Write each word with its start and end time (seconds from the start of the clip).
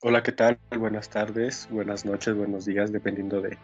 Hola, 0.00 0.22
¿qué 0.22 0.30
tal? 0.30 0.56
Buenas 0.78 1.10
tardes, 1.10 1.66
buenas 1.72 2.04
noches, 2.04 2.32
buenos 2.36 2.64
días, 2.64 2.92
dependiendo 2.92 3.40
de, 3.40 3.58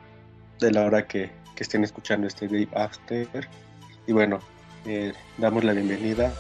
la 0.72 0.84
hora 0.84 1.07
que, 1.07 1.30
estén 1.57 1.84
escuchando 1.84 2.26
este 2.26 2.49
Day 2.49 2.68
After. 2.75 3.49
Y 4.08 4.12
bueno, 4.12 4.41
eh, 4.84 5.12
damos 5.39 5.62
la 5.62 5.75
bienvenida 5.75 6.33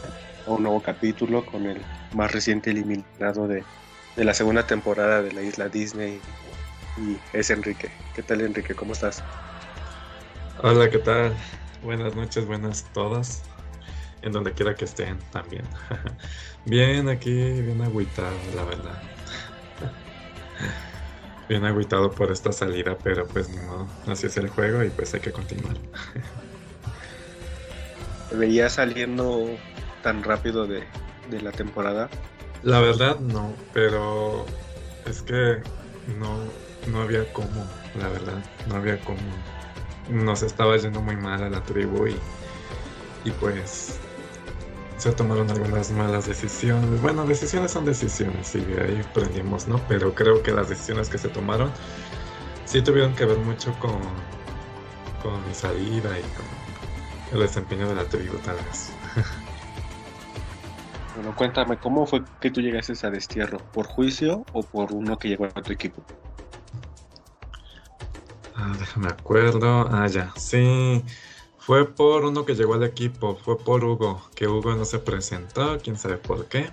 a 0.48 0.50
un 0.50 0.64
nuevo 0.64 0.82
capítulo 0.82 1.46
con 1.46 1.66
el 1.66 1.80
más 2.12 2.32
reciente 2.32 2.70
eliminado 2.70 3.46
de, 3.46 3.62
la 4.16 4.34
segunda 4.34 4.66
temporada 4.66 5.22
de 5.22 5.30
la 5.30 5.42
isla 5.42 5.68
Disney. 5.68 6.20
Y 6.98 7.16
es 7.32 7.50
Enrique. 7.50 7.88
¿Qué 8.16 8.24
tal, 8.24 8.40
Enrique? 8.40 8.74
¿Cómo 8.74 8.94
estás? 8.94 9.22
Hola, 10.60 10.90
¿qué 10.90 10.98
tal? 10.98 11.32
Buenas 11.84 12.16
noches, 12.16 12.44
buenas 12.46 12.84
todas. 12.94 13.44
En 14.22 14.32
donde 14.32 14.50
quiera 14.54 14.74
que 14.74 14.86
estén 14.86 15.18
también. 15.30 15.62
bien, 16.64 17.08
aquí, 17.08 17.30
bien 17.30 17.80
agüitado, 17.80 18.34
la 18.56 18.64
verdad 18.64 19.13
bien 21.48 21.64
agüitado 21.64 22.10
por 22.10 22.30
esta 22.32 22.52
salida, 22.52 22.96
pero 23.02 23.26
pues 23.26 23.48
no, 23.48 23.88
así 24.06 24.26
es 24.26 24.36
el 24.36 24.48
juego 24.48 24.82
y 24.82 24.90
pues 24.90 25.14
hay 25.14 25.20
que 25.20 25.32
continuar. 25.32 25.76
¿Veía 28.32 28.68
saliendo 28.68 29.46
tan 30.02 30.22
rápido 30.22 30.66
de, 30.66 30.84
la 31.40 31.52
temporada? 31.52 32.08
La 32.62 32.80
verdad 32.80 33.18
no, 33.20 33.54
pero 33.72 34.46
es 35.06 35.22
que 35.22 35.62
no, 36.18 36.38
no 36.90 37.02
había 37.02 37.30
cómo, 37.32 37.66
la 37.98 38.08
verdad, 38.08 38.42
no 38.68 38.76
había 38.76 38.98
cómo. 39.00 39.18
Nos 40.08 40.42
estaba 40.42 40.76
yendo 40.76 41.00
muy 41.00 41.16
mal 41.16 41.42
a 41.42 41.50
la 41.50 41.62
tribu 41.62 42.06
y, 42.06 42.16
y 43.24 43.30
pues 43.32 43.98
se 44.98 45.12
tomaron 45.12 45.50
algunas 45.50 45.90
malas 45.90 46.26
decisiones. 46.26 47.00
Bueno, 47.00 47.26
decisiones 47.26 47.72
son 47.72 47.84
decisiones 47.84 48.54
y 48.54 48.60
de 48.60 48.82
ahí 48.82 49.00
aprendimos, 49.00 49.68
¿no? 49.68 49.80
Pero 49.88 50.14
creo 50.14 50.42
que 50.42 50.52
las 50.52 50.68
decisiones 50.68 51.08
que 51.08 51.18
se 51.18 51.28
tomaron 51.28 51.70
sí 52.64 52.82
tuvieron 52.82 53.14
que 53.14 53.24
ver 53.26 53.38
mucho 53.38 53.72
con, 53.78 54.00
con 55.22 55.46
mi 55.46 55.54
salida 55.54 56.18
y 56.18 56.22
con 56.22 56.46
el 57.32 57.40
desempeño 57.40 57.88
de 57.88 57.94
la 57.94 58.04
tribu, 58.04 58.36
tal 58.38 58.56
vez. 58.56 58.92
Bueno, 61.14 61.32
cuéntame, 61.32 61.78
¿cómo 61.78 62.06
fue 62.06 62.22
que 62.40 62.50
tú 62.50 62.60
llegaste 62.60 62.92
a 63.06 63.10
destierro? 63.10 63.62
¿Por 63.72 63.86
juicio 63.86 64.44
o 64.50 64.64
por 64.64 64.92
uno 64.92 65.16
que 65.16 65.28
llegó 65.28 65.44
a 65.44 65.62
tu 65.62 65.72
equipo? 65.72 66.02
Ah, 68.56 68.74
déjame 68.76 69.10
acuerdo. 69.10 69.86
Ah, 69.90 70.08
ya, 70.08 70.32
sí. 70.36 71.04
Fue 71.66 71.86
por 71.86 72.26
uno 72.26 72.44
que 72.44 72.54
llegó 72.54 72.74
al 72.74 72.82
equipo, 72.82 73.36
fue 73.42 73.56
por 73.56 73.82
Hugo, 73.82 74.20
que 74.34 74.46
Hugo 74.46 74.74
no 74.74 74.84
se 74.84 74.98
presentó, 74.98 75.78
quién 75.82 75.96
sabe 75.96 76.18
por 76.18 76.44
qué. 76.44 76.70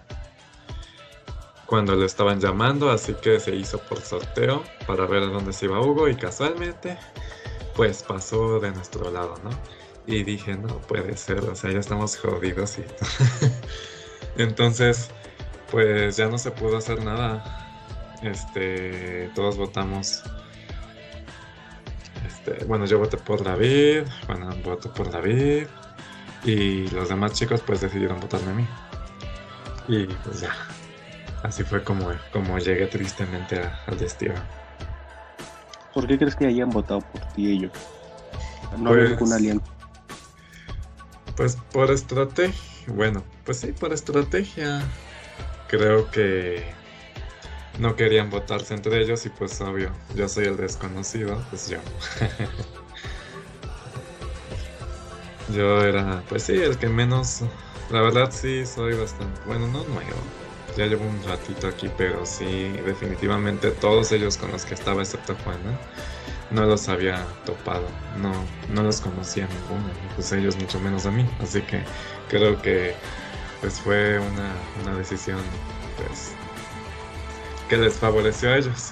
Cuando 1.66 1.96
lo 1.96 2.06
estaban 2.06 2.42
llamando, 2.42 2.92
así 2.92 3.14
que 3.14 3.40
se 3.40 3.56
hizo 3.56 3.80
por 3.80 4.02
sorteo 4.02 4.62
para 4.86 5.06
ver 5.06 5.24
a 5.24 5.28
dónde 5.28 5.54
se 5.54 5.68
iba 5.68 5.80
Hugo 5.80 6.10
y 6.10 6.16
casualmente, 6.16 6.98
pues 7.74 8.04
pasó 8.04 8.60
de 8.60 8.72
nuestro 8.72 9.10
lado, 9.10 9.36
¿no? 9.46 9.52
Y 10.08 10.24
dije, 10.24 10.56
no 10.58 10.82
puede 10.82 11.16
ser, 11.16 11.40
o 11.40 11.56
sea, 11.56 11.72
ya 11.72 11.80
estamos 11.80 12.18
jodidos 12.18 12.78
y... 12.78 12.84
Entonces, 14.42 15.10
pues 15.72 16.18
ya 16.18 16.28
no 16.28 16.38
se 16.38 16.52
pudo 16.52 16.76
hacer 16.76 17.02
nada. 17.02 17.80
Este, 18.24 19.32
todos 19.36 19.56
votamos 19.56 20.22
este, 22.44 22.66
bueno, 22.66 22.86
yo 22.86 22.98
voté 22.98 23.18
por 23.18 23.44
David, 23.44 24.04
Juan 24.26 24.62
votó 24.64 24.92
por 24.92 25.12
David 25.12 25.66
y 26.44 26.88
los 26.90 27.10
demás 27.10 27.34
chicos 27.34 27.62
pues 27.62 27.82
decidieron 27.82 28.20
votarme 28.20 28.52
a 28.52 28.54
mí. 28.56 28.68
Y 29.88 30.06
pues 30.08 30.42
ya, 30.42 30.54
así 31.44 31.64
fue 31.64 31.84
como, 31.84 32.12
como 32.32 32.58
llegué 32.58 32.88
tristemente 32.88 33.62
al 33.86 33.98
destino. 33.98 34.36
¿Por 35.94 36.08
qué 36.08 36.18
crees 36.18 36.36
que 36.36 36.48
hayan 36.48 36.70
votado 36.70 37.02
por 37.02 37.22
ti 37.34 37.52
ellos? 37.52 37.72
No 38.78 38.90
pues, 38.90 39.12
ningún 39.12 39.34
aliento. 39.34 39.66
Pues 41.36 41.58
por 41.72 41.92
estrategia, 41.92 42.56
bueno, 42.88 43.24
pues 43.46 43.58
sí, 43.58 43.72
por 43.74 43.94
estrategia. 43.94 44.82
Creo 45.68 46.10
que 46.12 46.66
no 47.80 47.96
querían 47.96 48.30
votarse 48.30 48.74
entre 48.74 49.02
ellos 49.02 49.26
y 49.26 49.30
pues 49.30 49.60
obvio, 49.62 49.92
yo 50.16 50.28
soy 50.28 50.46
el 50.46 50.58
desconocido, 50.58 51.42
pues 51.50 51.70
yo. 51.70 51.78
yo 55.54 55.84
era, 55.84 56.24
pues 56.30 56.44
sí, 56.44 56.54
el 56.54 56.78
que 56.78 56.90
menos, 56.90 57.42
la 57.90 58.02
verdad 58.02 58.30
sí 58.32 58.66
soy 58.66 58.96
bastante, 58.96 59.42
bueno, 59.46 59.68
no 59.68 59.84
nuevo, 59.86 60.18
ya 60.78 60.86
llevo 60.86 61.06
un 61.06 61.22
ratito 61.24 61.68
aquí, 61.68 61.90
pero 61.98 62.26
sí, 62.26 62.70
definitivamente 62.86 63.72
todos 63.72 64.12
ellos 64.12 64.38
con 64.38 64.52
los 64.52 64.66
que 64.66 64.74
estaba, 64.74 65.02
excepto 65.02 65.36
Juana, 65.44 65.78
no 66.52 66.66
los 66.66 66.90
había 66.90 67.26
topado, 67.46 67.88
no, 68.18 68.32
no 68.70 68.84
los 68.84 69.02
conocía 69.02 69.48
ninguno, 69.48 69.90
pues 70.16 70.32
ellos 70.32 70.58
mucho 70.58 70.80
menos 70.80 71.06
a 71.06 71.12
mí, 71.12 71.28
así 71.40 71.62
que 71.62 71.84
creo 72.30 72.62
que 72.62 72.96
pues 73.62 73.80
fue 73.80 74.20
una, 74.20 74.52
una 74.82 74.98
decisión 74.98 75.40
pues 75.96 76.34
que 77.72 77.78
les 77.78 77.98
favoreció 77.98 78.50
a 78.50 78.58
ellos. 78.58 78.92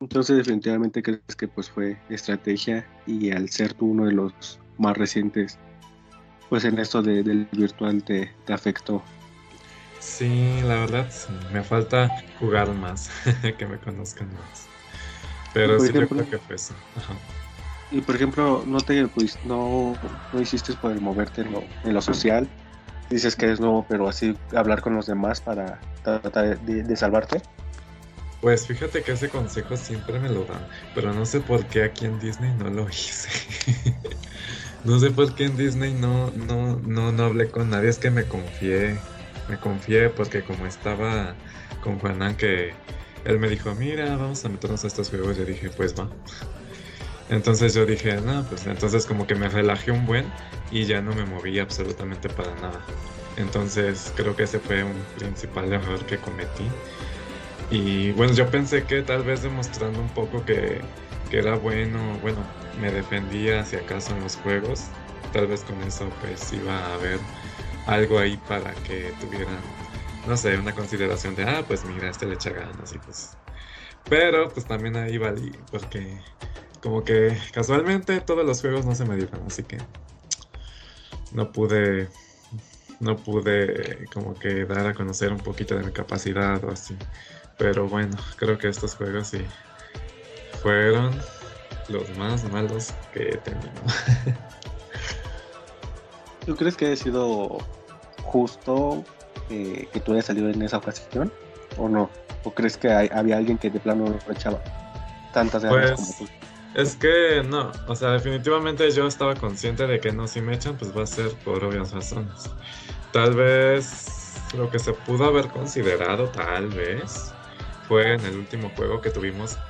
Entonces 0.00 0.38
definitivamente 0.38 1.04
crees 1.04 1.36
que 1.38 1.46
pues 1.46 1.70
fue 1.70 1.96
estrategia 2.08 2.84
y 3.06 3.30
al 3.30 3.48
ser 3.48 3.74
tú 3.74 3.86
uno 3.86 4.06
de 4.06 4.12
los 4.12 4.58
más 4.76 4.96
recientes, 4.96 5.56
pues 6.48 6.64
en 6.64 6.80
esto 6.80 7.00
del 7.00 7.48
virtual 7.52 8.02
te, 8.02 8.34
afectó. 8.48 9.04
Sí, 10.00 10.60
la 10.64 10.80
verdad 10.80 11.08
me 11.52 11.62
falta 11.62 12.10
jugar 12.40 12.74
más, 12.74 13.08
que 13.56 13.64
me 13.64 13.78
conozcan 13.78 14.28
más. 14.34 14.66
Pero 15.54 15.78
sí 15.78 15.92
creo 15.92 16.08
que 16.08 16.38
fue 16.38 16.56
eso. 16.56 16.74
Y 17.92 18.00
por 18.00 18.16
ejemplo, 18.16 18.64
no 18.66 18.80
te 18.80 19.06
pues, 19.06 19.38
no, 19.44 19.96
no 20.32 20.40
hiciste 20.40 20.74
poder 20.74 21.00
moverte 21.00 21.42
en 21.42 21.52
lo, 21.52 21.62
en 21.84 21.94
lo 21.94 22.02
social, 22.02 22.48
dices 23.10 23.36
que 23.36 23.50
es 23.50 23.60
nuevo, 23.60 23.84
pero 23.88 24.08
así 24.08 24.36
hablar 24.54 24.80
con 24.80 24.94
los 24.94 25.06
demás 25.06 25.40
para 25.40 25.80
tratar 26.02 26.58
de, 26.60 26.96
salvarte? 26.96 27.42
Pues 28.40 28.66
fíjate 28.66 29.02
que 29.02 29.12
ese 29.12 29.28
consejo 29.28 29.76
siempre 29.76 30.20
me 30.20 30.28
lo 30.28 30.44
dan, 30.44 30.60
pero 30.94 31.12
no 31.12 31.26
sé 31.26 31.40
por 31.40 31.66
qué 31.66 31.84
aquí 31.84 32.04
en 32.04 32.18
Disney 32.20 32.52
no 32.54 32.70
lo 32.70 32.88
hice. 32.88 33.28
no 34.84 34.98
sé 35.00 35.10
por 35.10 35.34
qué 35.34 35.46
en 35.46 35.56
Disney 35.56 35.92
no, 35.92 36.30
no, 36.30 36.76
no, 36.76 37.10
no 37.10 37.24
hablé 37.24 37.48
con 37.50 37.70
nadie, 37.70 37.88
es 37.88 37.98
que 37.98 38.10
me 38.10 38.24
confié, 38.24 38.96
me 39.48 39.58
confié 39.58 40.08
porque 40.10 40.42
como 40.42 40.66
estaba 40.66 41.34
con 41.82 41.98
Juanan 41.98 42.36
que 42.36 42.74
él 43.24 43.38
me 43.38 43.48
dijo, 43.48 43.74
mira, 43.74 44.16
vamos 44.16 44.44
a 44.44 44.48
meternos 44.48 44.84
a 44.84 44.86
estos 44.86 45.10
juegos, 45.10 45.36
yo 45.36 45.44
dije, 45.44 45.70
pues 45.70 45.94
va. 45.98 46.08
Entonces 47.28 47.74
yo 47.74 47.86
dije, 47.86 48.20
no, 48.20 48.46
pues 48.48 48.66
entonces 48.66 49.06
como 49.06 49.26
que 49.26 49.34
me 49.36 49.48
relajé 49.50 49.90
un 49.92 50.06
buen 50.06 50.34
y 50.70 50.86
ya 50.86 51.02
no 51.02 51.14
me 51.14 51.26
moví 51.26 51.58
absolutamente 51.58 52.30
para 52.30 52.56
nada. 52.56 52.90
Entonces 53.36 54.12
creo 54.16 54.36
que 54.36 54.44
ese 54.44 54.60
fue 54.60 54.82
un 54.84 55.10
principal 55.14 55.72
error 55.72 56.06
que 56.06 56.20
cometí. 56.20 56.80
Y 57.68 58.12
bueno, 58.12 58.32
yo 58.34 58.50
pensé 58.50 58.86
que 58.86 59.02
tal 59.02 59.24
vez 59.24 59.42
demostrando 59.42 60.00
un 60.02 60.12
poco 60.14 60.44
que, 60.44 60.94
que 61.28 61.38
era 61.38 61.56
bueno, 61.56 62.18
bueno, 62.20 62.56
me 62.72 62.92
defendía 62.92 63.64
si 63.64 63.76
acaso 63.76 64.14
en 64.14 64.20
los 64.20 64.36
juegos, 64.36 64.96
tal 65.30 65.48
vez 65.48 65.64
con 65.64 65.82
eso 65.82 66.16
pues 66.18 66.52
iba 66.52 66.86
a 66.90 66.94
haber 66.94 67.28
algo 67.84 68.18
ahí 68.18 68.38
para 68.38 68.80
que 68.82 69.12
tuvieran, 69.20 69.76
no 70.24 70.36
sé, 70.36 70.58
una 70.58 70.74
consideración 70.74 71.34
de, 71.34 71.44
ah, 71.44 71.64
pues 71.66 71.84
mira, 71.84 72.08
este 72.10 72.26
le 72.26 72.34
echa 72.34 72.52
ganas 72.52 72.92
y 72.94 72.98
pues... 73.00 73.38
Pero 74.08 74.52
pues 74.52 74.66
también 74.66 74.96
ahí 74.96 75.18
valí, 75.18 75.64
porque 75.70 76.22
como 76.82 77.04
que 77.04 77.36
casualmente 77.52 78.20
todos 78.20 78.44
los 78.44 78.60
juegos 78.60 78.84
no 78.84 78.94
se 78.94 79.04
me 79.04 79.16
dieron, 79.16 79.42
así 79.46 79.62
que 79.62 79.78
no 81.32 81.52
pude 81.52 82.08
no 83.00 83.16
pude 83.16 84.06
como 84.12 84.34
que 84.34 84.64
dar 84.64 84.86
a 84.86 84.94
conocer 84.94 85.32
un 85.32 85.38
poquito 85.38 85.76
de 85.76 85.84
mi 85.84 85.92
capacidad 85.92 86.62
o 86.64 86.70
así. 86.70 86.96
Pero 87.56 87.88
bueno, 87.88 88.16
creo 88.36 88.58
que 88.58 88.68
estos 88.68 88.94
juegos 88.94 89.28
sí 89.28 89.44
fueron 90.62 91.18
los 91.88 92.08
más 92.16 92.44
malos 92.50 92.92
que 93.12 93.30
he 93.30 93.36
tenido. 93.38 93.70
¿Tú 96.46 96.56
crees 96.56 96.76
que 96.76 96.92
ha 96.92 96.96
sido 96.96 97.58
justo 98.22 99.04
eh, 99.50 99.88
que 99.92 100.00
tú 100.00 100.12
hayas 100.12 100.26
salido 100.26 100.48
en 100.48 100.62
esa 100.62 100.78
ocasión? 100.78 101.32
¿O 101.76 101.88
no? 101.88 102.10
¿O 102.44 102.52
crees 102.52 102.76
que 102.76 102.90
había 102.90 103.36
alguien 103.36 103.58
que 103.58 103.70
de 103.70 103.80
plano 103.80 104.18
lo 104.26 104.32
echaba 104.32 104.62
tantas 105.32 105.64
ganas 105.64 105.92
pues, 105.92 106.00
como 106.00 106.12
tú? 106.18 106.47
Es 106.74 106.96
que 106.96 107.42
no, 107.44 107.72
o 107.86 107.96
sea, 107.96 108.12
definitivamente 108.12 108.90
yo 108.92 109.06
estaba 109.06 109.34
consciente 109.36 109.86
de 109.86 110.00
que 110.00 110.12
no, 110.12 110.28
si 110.28 110.40
me 110.42 110.54
echan, 110.54 110.76
pues 110.76 110.96
va 110.96 111.02
a 111.02 111.06
ser 111.06 111.38
por 111.40 111.64
obvias 111.64 111.92
razones. 111.92 112.56
Tal 113.10 113.34
vez 113.34 114.46
lo 114.52 114.70
que 114.70 114.78
se 114.78 114.92
pudo 114.94 115.24
haber 115.24 115.50
considerado, 115.50 116.30
tal 116.30 116.70
vez, 116.72 117.36
fue 117.80 118.14
en 118.14 118.24
el 118.26 118.36
último 118.36 118.70
juego 118.70 119.00
que 119.00 119.10
tuvimos 119.10 119.62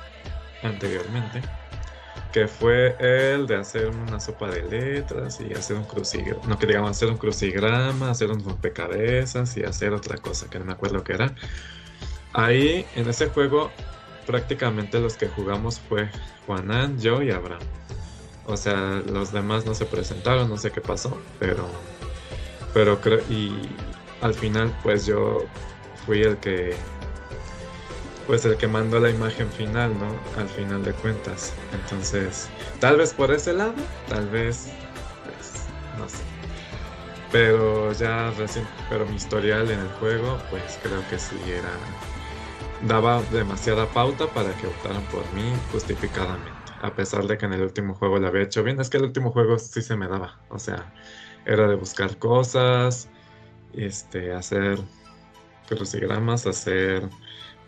anteriormente, 0.61 1.49
que 2.31 2.47
fue 2.47 2.95
el 2.99 3.47
de 3.47 3.55
hacer 3.57 3.89
una 3.89 4.19
sopa 4.19 4.49
de 4.51 4.63
letras 4.63 5.39
y 5.41 5.53
hacer 5.53 5.77
un 5.77 5.85
crucigrama, 5.85 6.41
no 6.47 6.59
que 6.59 6.67
digamos 6.67 6.91
hacer 6.91 7.09
un 7.09 7.17
crucigrama, 7.17 8.11
hacer 8.11 8.31
un 8.31 8.43
rompecabezas 8.43 9.57
y 9.57 9.63
hacer 9.63 9.93
otra 9.93 10.19
cosa 10.19 10.49
que 10.49 10.59
no 10.59 10.65
me 10.65 10.73
acuerdo 10.73 11.03
qué 11.03 11.13
era. 11.13 11.35
ahí 12.33 12.89
en 12.93 13.07
ese 13.09 13.27
juego 13.29 13.75
prácticamente 14.29 14.99
los 14.99 15.17
que 15.17 15.27
jugamos 15.27 15.79
fue 15.79 16.07
Juanan, 16.45 16.99
yo 16.99 17.23
y 17.23 17.31
Abraham. 17.31 17.63
O 18.45 18.57
sea, 18.57 19.01
los 19.07 19.33
demás 19.33 19.65
no 19.65 19.73
se 19.73 19.85
presentaron, 19.85 20.47
no 20.47 20.57
sé 20.57 20.69
qué 20.69 20.81
pasó, 20.81 21.19
pero 21.39 21.67
pero 22.71 23.01
creo 23.01 23.21
y 23.27 23.51
al 24.21 24.35
final 24.35 24.71
pues 24.83 25.07
yo 25.07 25.45
fui 26.05 26.21
el 26.21 26.37
que 26.37 26.75
pues 28.27 28.45
el 28.45 28.55
que 28.55 28.67
mandó 28.67 28.99
la 28.99 29.09
imagen 29.09 29.51
final, 29.51 29.97
¿no? 29.97 30.13
Al 30.39 30.47
final 30.47 30.83
de 30.83 30.93
cuentas. 30.93 31.51
Entonces, 31.73 32.49
tal 32.79 32.97
vez 32.97 33.15
por 33.15 33.31
ese 33.31 33.53
lado, 33.53 33.73
tal 34.07 34.29
vez, 34.29 34.67
pues, 35.23 35.63
no 35.97 36.07
sé. 36.07 36.17
Pero 37.31 37.91
ya 37.93 38.29
recién, 38.37 38.67
pero 38.91 39.07
mi 39.07 39.15
historial 39.15 39.71
en 39.71 39.79
el 39.79 39.89
juego, 39.93 40.39
pues 40.51 40.77
creo 40.83 41.01
que 41.09 41.17
sí 41.17 41.35
era, 41.47 41.71
daba 42.79 43.23
demasiada 43.23 43.91
pauta 43.93 44.33
para 44.33 44.55
que 44.57 44.67
optaran 44.67 45.07
por 45.07 45.31
mí 45.31 45.61
justificadamente. 45.69 46.73
A 46.79 46.95
pesar 46.95 47.25
de 47.27 47.37
que 47.37 47.45
en 47.45 47.53
el 47.53 47.61
último 47.61 47.95
juego 47.95 48.19
lo 48.19 48.27
había 48.27 48.43
hecho 48.43 48.63
bien, 48.63 48.79
es 48.79 48.89
que 48.89 48.97
el 48.97 49.03
último 49.03 49.31
juego 49.31 49.59
sí 49.59 49.81
se 49.81 49.97
me 49.97 50.07
daba. 50.07 50.41
O 50.49 50.59
sea, 50.59 50.93
era 51.45 51.67
de 51.67 51.75
buscar 51.75 52.17
cosas, 52.17 53.11
este, 53.73 54.33
hacer 54.33 54.79
crucigramas, 55.67 56.47
hacer 56.47 57.09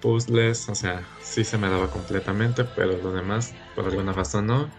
puzzles, 0.01 0.69
o 0.69 0.75
sea, 0.75 1.07
sí 1.21 1.43
se 1.45 1.57
me 1.57 1.69
daba 1.69 1.89
completamente, 1.91 2.65
pero 2.65 2.97
lo 2.97 3.11
demás, 3.11 3.57
por 3.75 3.85
alguna 3.85 4.13
razón 4.13 4.47
no. 4.47 4.71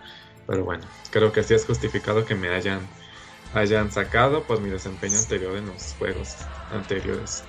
Pero 0.47 0.65
bueno, 0.65 0.89
creo 1.11 1.33
que 1.33 1.43
sí 1.45 1.55
es 1.55 1.67
justificado 1.67 2.25
que 2.25 2.35
me 2.35 2.49
hayan, 2.51 2.91
hayan 3.53 3.91
sacado 3.93 4.47
por 4.47 4.61
mi 4.61 4.71
desempeño 4.71 5.19
anterior 5.19 5.57
en 5.57 5.67
los 5.67 5.95
juegos 5.95 6.51
anteriores. 6.69 7.49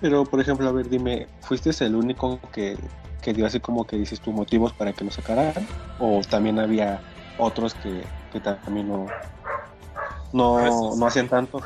Pero, 0.00 0.24
por 0.24 0.40
ejemplo, 0.40 0.68
a 0.68 0.72
ver, 0.72 0.88
dime, 0.88 1.26
¿fuiste 1.40 1.70
el 1.84 1.94
único 1.94 2.40
que, 2.52 2.76
que 3.22 3.32
dio 3.32 3.46
así 3.46 3.60
como 3.60 3.86
que 3.86 3.96
dices 3.96 4.20
tus 4.20 4.34
motivos 4.34 4.72
para 4.72 4.92
que 4.92 5.04
lo 5.04 5.10
sacaran? 5.10 5.66
¿O 5.98 6.20
también 6.28 6.58
había 6.58 7.00
otros 7.36 7.74
que, 7.74 8.02
que 8.32 8.40
también 8.40 8.88
no, 8.88 9.06
no, 10.32 10.58
pues 10.60 10.98
no 10.98 11.06
hacían 11.06 11.28
tanto? 11.28 11.60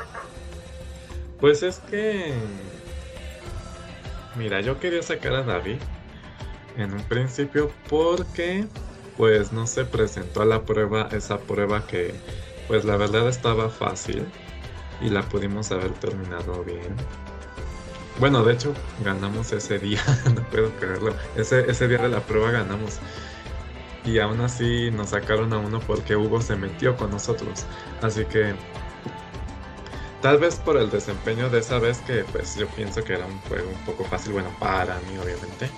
Pues 1.39 1.63
es 1.63 1.79
que 1.79 2.33
Mira, 4.35 4.59
yo 4.59 4.79
quería 4.79 5.01
sacar 5.01 5.33
a 5.33 5.43
David 5.43 5.77
en 6.77 6.93
un 6.93 7.01
principio 7.03 7.71
porque 7.89 8.67
pues 9.15 9.53
no 9.53 9.65
se 9.65 9.85
presentó 9.85 10.41
a 10.41 10.45
la 10.45 10.63
prueba, 10.63 11.07
esa 11.13 11.37
prueba 11.37 11.87
que 11.87 12.13
pues 12.67 12.83
la 12.83 12.97
verdad 12.97 13.29
estaba 13.29 13.69
fácil 13.69 14.25
y 15.01 15.09
la 15.09 15.21
pudimos 15.21 15.71
haber 15.71 15.91
terminado 15.93 16.63
bien. 16.65 16.95
Bueno, 18.19 18.43
de 18.43 18.53
hecho, 18.53 18.73
ganamos 18.97 19.51
ese 19.51 19.79
día, 19.79 20.01
no 20.35 20.41
puedo 20.49 20.75
creerlo. 20.77 21.15
Ese, 21.35 21.69
ese 21.69 21.87
día 21.87 21.99
de 21.99 22.09
la 22.09 22.21
prueba 22.21 22.51
ganamos. 22.51 22.99
Y 24.03 24.19
aún 24.19 24.41
así 24.41 24.91
nos 24.91 25.09
sacaron 25.09 25.51
a 25.53 25.57
uno 25.57 25.79
porque 25.81 26.15
Hugo 26.15 26.41
se 26.41 26.55
metió 26.55 26.95
con 26.95 27.11
nosotros. 27.11 27.65
Así 28.01 28.25
que 28.25 28.55
Tal 30.25 30.39
vez 30.39 30.59
por 30.59 30.75
el 30.77 30.89
desempeño 30.89 31.51
de 31.51 31.59
esa 31.59 31.77
vez 31.77 32.01
que 32.01 32.23
pues 32.23 32.55
yo 32.55 32.67
pienso 32.67 33.03
que 33.03 33.13
era 33.13 33.27
un 33.27 33.39
juego 33.41 33.69
un 33.69 33.85
poco 33.85 34.05
fácil, 34.05 34.33
bueno, 34.33 34.49
para 34.59 34.99
mí 35.01 35.15
obviamente. 35.19 35.69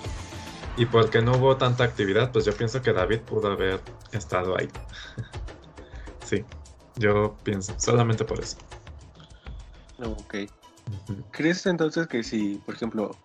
Y 0.74 0.86
porque 0.86 1.20
no 1.20 1.32
hubo 1.32 1.58
tanta 1.58 1.84
actividad, 1.84 2.32
pues 2.32 2.46
yo 2.46 2.56
pienso 2.56 2.80
que 2.80 2.94
David 2.94 3.20
pudo 3.20 3.52
haber 3.52 3.82
estado 4.12 4.56
ahí. 4.58 4.70
sí, 6.24 6.46
yo 6.96 7.36
pienso, 7.42 7.74
solamente 7.78 8.24
por 8.24 8.40
eso. 8.40 8.56
Ok. 9.98 10.34
¿Crees 11.30 11.66
entonces 11.66 12.06
que 12.06 12.22
si, 12.22 12.60
por 12.64 12.74
ejemplo, 12.74 13.16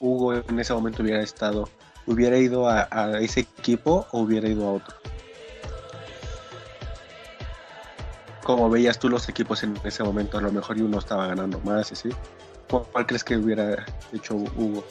Hugo 0.00 0.34
en 0.34 0.58
ese 0.58 0.72
momento 0.74 1.02
hubiera 1.02 1.22
estado, 1.22 1.68
hubiera 2.06 2.38
ido 2.38 2.68
a 2.68 3.18
ese 3.20 3.40
equipo 3.40 4.06
o 4.12 4.20
hubiera 4.20 4.48
ido 4.48 4.66
a 4.66 4.72
otro? 4.72 4.96
como 8.46 8.70
veías 8.70 8.96
tú 9.00 9.08
los 9.08 9.28
equipos 9.28 9.64
en 9.64 9.76
ese 9.82 10.04
momento, 10.04 10.38
a 10.38 10.40
lo 10.40 10.52
mejor 10.52 10.78
y 10.78 10.82
uno 10.82 11.00
estaba 11.00 11.26
ganando 11.26 11.58
más, 11.62 11.88
¿sí? 11.88 12.10
¿Cuál 12.70 13.04
crees 13.04 13.24
que 13.24 13.36
hubiera 13.36 13.84
hecho 14.12 14.36
Hugo? 14.36 14.84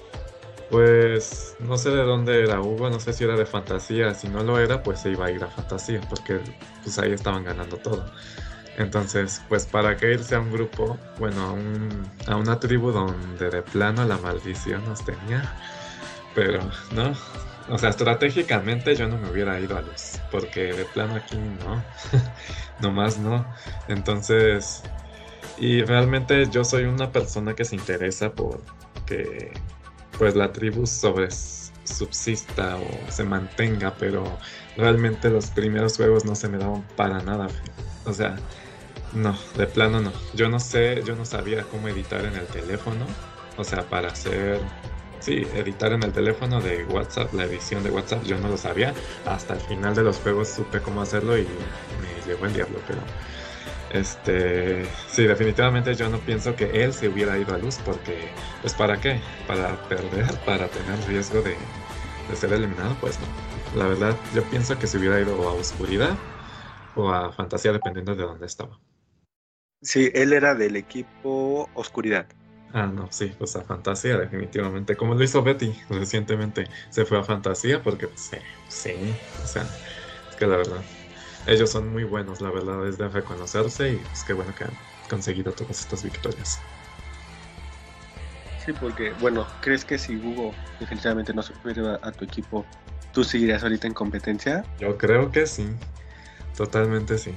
Pues 0.70 1.56
no 1.60 1.78
sé 1.78 1.90
de 1.92 2.04
dónde 2.04 2.44
era 2.44 2.60
Hugo, 2.60 2.90
no 2.90 3.00
sé 3.00 3.14
si 3.14 3.24
era 3.24 3.38
de 3.38 3.46
fantasía, 3.46 4.14
si 4.14 4.28
no 4.28 4.44
lo 4.44 4.60
era, 4.60 4.84
pues 4.84 5.00
se 5.00 5.12
iba 5.12 5.28
a 5.28 5.32
ir 5.32 5.42
a 5.42 5.48
fantasía, 5.48 6.02
porque 6.10 6.42
pues 6.84 7.00
ahí 7.00 7.14
estaban 7.14 7.46
ganando 7.46 7.78
todo. 7.78 8.04
Entonces, 8.78 9.42
pues 9.48 9.66
para 9.66 9.96
qué 9.96 10.14
irse 10.14 10.36
a 10.36 10.40
un 10.40 10.52
grupo, 10.52 10.98
bueno, 11.18 11.42
a, 11.44 11.52
un, 11.54 12.12
a 12.28 12.36
una 12.36 12.60
tribu 12.60 12.92
donde 12.92 13.50
de 13.50 13.62
plano 13.62 14.04
la 14.06 14.18
maldición 14.18 14.84
nos 14.86 15.04
tenía, 15.06 15.56
pero 16.34 16.60
no, 16.92 17.14
o 17.70 17.78
sea, 17.78 17.90
estratégicamente 17.90 18.96
yo 18.96 19.08
no 19.08 19.18
me 19.18 19.30
hubiera 19.32 19.60
ido 19.60 19.78
a 19.78 19.82
luz, 19.82 20.20
porque 20.30 20.74
de 20.74 20.86
plano 20.86 21.16
aquí 21.16 21.38
no, 21.38 21.84
nomás 22.82 23.18
no. 23.18 23.46
Entonces, 23.88 24.84
y 25.58 25.82
realmente 25.84 26.48
yo 26.50 26.64
soy 26.64 26.84
una 26.84 27.12
persona 27.12 27.56
que 27.56 27.66
se 27.66 27.76
interesa 27.76 28.32
por 28.34 28.62
que 29.06 29.54
pues 30.18 30.36
la 30.36 30.52
tribu 30.52 30.86
sobre 30.86 31.30
subsista 31.32 32.78
o 32.78 33.12
se 33.12 33.24
mantenga, 33.24 33.96
pero 33.98 34.24
realmente 34.78 35.30
los 35.30 35.48
primeros 35.48 35.98
juegos 35.98 36.26
no 36.26 36.36
se 36.36 36.50
me 36.50 36.58
daban 36.58 36.84
para 36.96 37.22
nada. 37.22 37.48
O 38.06 38.14
sea, 38.14 38.36
no, 39.16 39.50
de 39.56 39.68
plano 39.68 40.02
no. 40.02 40.14
Yo 40.34 40.50
no 40.50 40.60
sé, 40.60 41.04
yo 41.04 41.16
no 41.16 41.26
sabía 41.26 41.68
cómo 41.70 41.88
editar 41.90 42.26
en 42.26 42.36
el 42.36 42.50
teléfono, 42.50 43.22
o 43.56 43.64
sea, 43.64 43.90
para 43.90 44.10
hacer 44.12 44.72
Sí, 45.20 45.50
editar 45.54 45.94
en 45.94 46.04
el 46.04 46.14
teléfono 46.14 46.62
de 46.62 46.86
WhatsApp, 46.86 47.34
la 47.34 47.46
edición 47.46 47.84
de 47.84 47.90
WhatsApp, 47.92 48.24
yo 48.26 48.38
no 48.38 48.50
lo 48.50 48.58
sabía. 48.58 49.02
Hasta 49.26 49.56
el 49.56 49.62
final 49.62 49.96
de 49.96 50.04
los 50.04 50.22
juegos 50.22 50.54
supe 50.54 50.82
cómo 50.84 51.02
hacerlo 51.02 51.40
y 51.40 51.68
me 51.98 52.22
llevó 52.24 52.46
el 52.46 52.54
diablo, 52.54 52.84
pero 52.86 53.08
este, 53.90 54.98
sí, 55.08 55.26
definitivamente 55.28 55.96
yo 55.96 56.10
no 56.10 56.26
pienso 56.26 56.56
que 56.56 56.84
él 56.84 56.94
se 56.94 57.10
hubiera 57.10 57.40
ido 57.40 57.54
a 57.56 57.60
luz 57.60 57.80
porque, 57.80 58.36
pues, 58.62 58.76
¿para 58.76 59.00
qué? 59.02 59.32
Para 59.46 59.88
perder, 59.88 60.42
para 60.46 60.72
tener 60.72 61.06
riesgo 61.06 61.42
de, 61.44 61.74
de 62.28 62.36
ser 62.38 62.54
eliminado, 62.54 63.00
pues 63.00 63.20
no. 63.20 63.36
La 63.72 63.88
verdad, 63.88 64.22
yo 64.32 64.50
pienso 64.50 64.80
que 64.80 64.88
se 64.88 64.98
hubiera 65.00 65.20
ido 65.22 65.48
a 65.50 65.54
oscuridad 65.54 66.24
o 66.94 67.12
a 67.12 67.32
fantasía, 67.34 67.74
dependiendo 67.74 68.16
de 68.16 68.24
dónde 68.24 68.46
estaba. 68.48 68.82
Sí, 69.86 70.10
él 70.16 70.34
era 70.34 70.56
del 70.56 70.78
equipo 70.78 71.70
oscuridad. 71.76 72.26
Ah, 72.74 72.88
no, 72.88 73.08
sí, 73.12 73.32
pues 73.38 73.56
a 73.56 73.62
fantasía, 73.62 74.18
definitivamente. 74.18 74.98
Como 74.98 75.14
lo 75.14 75.24
hizo 75.24 75.44
Betty 75.44 75.80
recientemente. 75.90 76.66
Se 76.90 77.06
fue 77.06 77.20
a 77.20 77.24
fantasía 77.24 77.84
porque, 77.84 78.08
pues, 78.08 78.20
sí, 78.20 78.38
sí, 78.68 78.96
o 79.44 79.46
sea, 79.46 79.70
es 80.28 80.36
que 80.36 80.48
la 80.48 80.58
verdad, 80.58 80.84
ellos 81.46 81.70
son 81.70 81.94
muy 81.94 82.04
buenos, 82.04 82.42
la 82.42 82.50
verdad, 82.50 82.86
es 82.88 82.98
de 82.98 83.08
reconocerse 83.08 83.92
y 83.92 83.96
es 83.98 84.02
pues, 84.10 84.24
que 84.24 84.34
bueno 84.34 84.56
que 84.56 84.64
han 84.64 84.78
conseguido 85.08 85.52
todas 85.54 85.80
estas 85.80 86.04
victorias. 86.04 86.60
Sí, 88.58 88.74
porque, 88.74 89.14
bueno, 89.20 89.46
¿crees 89.62 89.86
que 89.86 90.00
si 90.00 90.18
Hugo 90.18 90.52
definitivamente 90.80 91.32
no 91.32 91.44
se 91.44 91.54
hubiera 91.64 92.00
a 92.02 92.12
tu 92.12 92.26
equipo, 92.26 92.66
tú 93.14 93.24
seguirías 93.24 93.62
ahorita 93.62 93.86
en 93.86 93.94
competencia? 93.94 94.66
Yo 94.80 94.98
creo 94.98 95.32
que 95.32 95.46
sí, 95.46 95.68
totalmente 96.58 97.20
sí. 97.20 97.36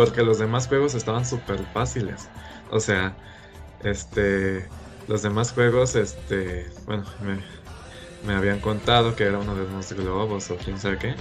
Porque 0.00 0.22
los 0.22 0.38
demás 0.38 0.66
juegos 0.66 0.94
estaban 0.94 1.26
súper 1.26 1.60
fáciles. 1.74 2.30
O 2.70 2.80
sea, 2.80 3.14
este, 3.84 4.66
los 5.08 5.20
demás 5.20 5.52
juegos, 5.52 5.94
este, 5.94 6.70
bueno, 6.86 7.04
me, 8.24 8.32
habían 8.34 8.60
contado 8.60 9.14
que 9.14 9.24
era 9.24 9.38
uno 9.38 9.54
de 9.54 9.70
los 9.70 9.92
globos 9.92 10.50
o 10.50 10.56
quién 10.56 10.80
sabe 10.80 10.96
qué. 10.96 11.14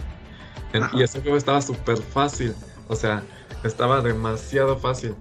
y 0.94 1.04
ese 1.04 1.20
juego 1.20 1.36
estaba 1.36 1.62
súper 1.62 1.98
fácil, 1.98 2.56
o 2.88 2.96
sea, 2.96 3.22
estaba 3.66 4.00
demasiado 4.00 4.78
fácil. 4.78 5.14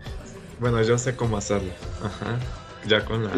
Bueno, 0.61 0.81
yo 0.83 0.97
sé 0.97 1.17
cómo 1.17 1.37
hacerlo. 1.37 1.73
Ajá. 2.01 2.39
Ya 2.87 3.05
con 3.05 3.25
la 3.25 3.33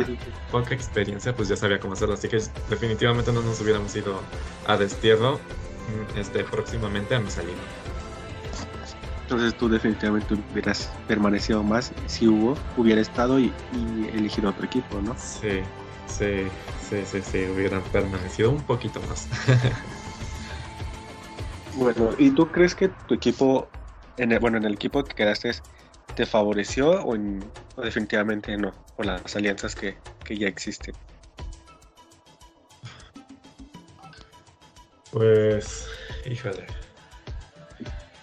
poca 0.52 0.74
experiencia, 0.74 1.34
pues 1.34 1.48
ya 1.48 1.56
sabía 1.56 1.80
cómo 1.80 1.94
hacerlo. 1.94 2.12
Así 2.12 2.28
que 2.28 2.42
definitivamente 2.68 3.32
no 3.32 3.40
nos 3.40 3.58
hubiéramos 3.62 3.96
ido 3.96 4.20
a 4.66 4.76
destierro 4.76 5.36
mm, 5.36 6.18
este, 6.18 6.44
próximamente 6.44 7.14
a 7.14 7.20
mi 7.20 7.30
salida. 7.30 7.56
Entonces 9.30 9.56
tú 9.56 9.68
definitivamente 9.68 10.34
hubieras 10.34 10.90
permanecido 11.06 11.62
más 11.62 11.92
si 12.06 12.26
Hugo 12.26 12.56
hubiera 12.76 13.00
estado 13.00 13.38
y, 13.38 13.52
elegido 14.12 14.50
otro 14.50 14.64
equipo, 14.64 15.00
¿no? 15.00 15.16
Sí, 15.16 15.60
sí, 16.08 16.48
sí, 16.82 17.06
sí, 17.06 17.22
sí, 17.22 17.46
hubieran 17.46 17.80
permanecido 17.92 18.50
un 18.50 18.60
poquito 18.60 19.00
más. 19.02 19.28
bueno, 21.76 22.10
¿y 22.18 22.32
tú 22.32 22.50
crees 22.50 22.74
que 22.74 22.88
tu 22.88 23.14
equipo, 23.14 23.68
en 24.16 24.32
el, 24.32 24.40
bueno, 24.40 24.56
en 24.56 24.64
el 24.64 24.72
equipo 24.72 25.04
que 25.04 25.14
quedaste, 25.14 25.52
te 26.16 26.26
favoreció 26.26 27.04
o, 27.04 27.16
definitivamente 27.80 28.56
no, 28.56 28.74
por 28.96 29.06
las 29.06 29.36
alianzas 29.36 29.76
que, 29.76 29.96
que 30.24 30.38
ya 30.38 30.48
existen? 30.48 30.96
Pues, 35.12 35.86
híjole. 36.26 36.66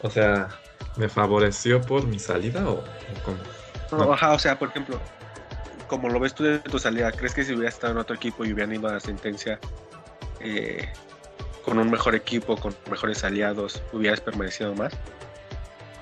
O 0.02 0.10
sea, 0.10 0.50
¿Me 0.98 1.08
favoreció 1.08 1.82
por 1.82 2.06
mi 2.08 2.20
salida 2.20 2.68
o, 2.68 2.84
cómo? 3.24 3.38
No, 3.92 4.12
Ajá, 4.12 4.34
o 4.34 4.40
sea, 4.40 4.58
por 4.58 4.70
ejemplo, 4.70 5.00
como 5.88 6.10
lo 6.10 6.20
ves 6.20 6.34
tú 6.34 6.44
de 6.44 6.60
tu 6.60 6.80
salida, 6.80 7.12
¿crees 7.12 7.34
que 7.34 7.44
si 7.44 7.54
hubieras 7.54 7.76
estado 7.76 7.94
en 7.94 8.00
otro 8.00 8.16
equipo 8.16 8.46
y 8.46 8.54
hubieran 8.54 8.74
ido 8.74 8.88
a 8.90 8.94
la 8.94 9.00
sentencia 9.00 9.60
eh, 10.40 10.90
con 11.64 11.80
un 11.80 11.90
mejor 11.90 12.16
equipo, 12.16 12.58
con 12.58 12.76
mejores 12.90 13.24
aliados, 13.24 13.82
hubieras 13.94 14.20
permanecido 14.22 14.74
más? 14.76 14.94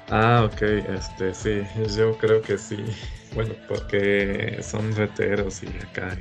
Ah, 0.09 0.47
ok, 0.51 0.61
este, 0.61 1.33
sí, 1.33 1.61
yo 1.95 2.17
creo 2.17 2.41
que 2.41 2.57
sí. 2.57 2.85
Bueno, 3.33 3.53
porque 3.67 4.59
son 4.61 4.93
veteros 4.95 5.61
y 5.63 5.67
acá. 5.67 6.15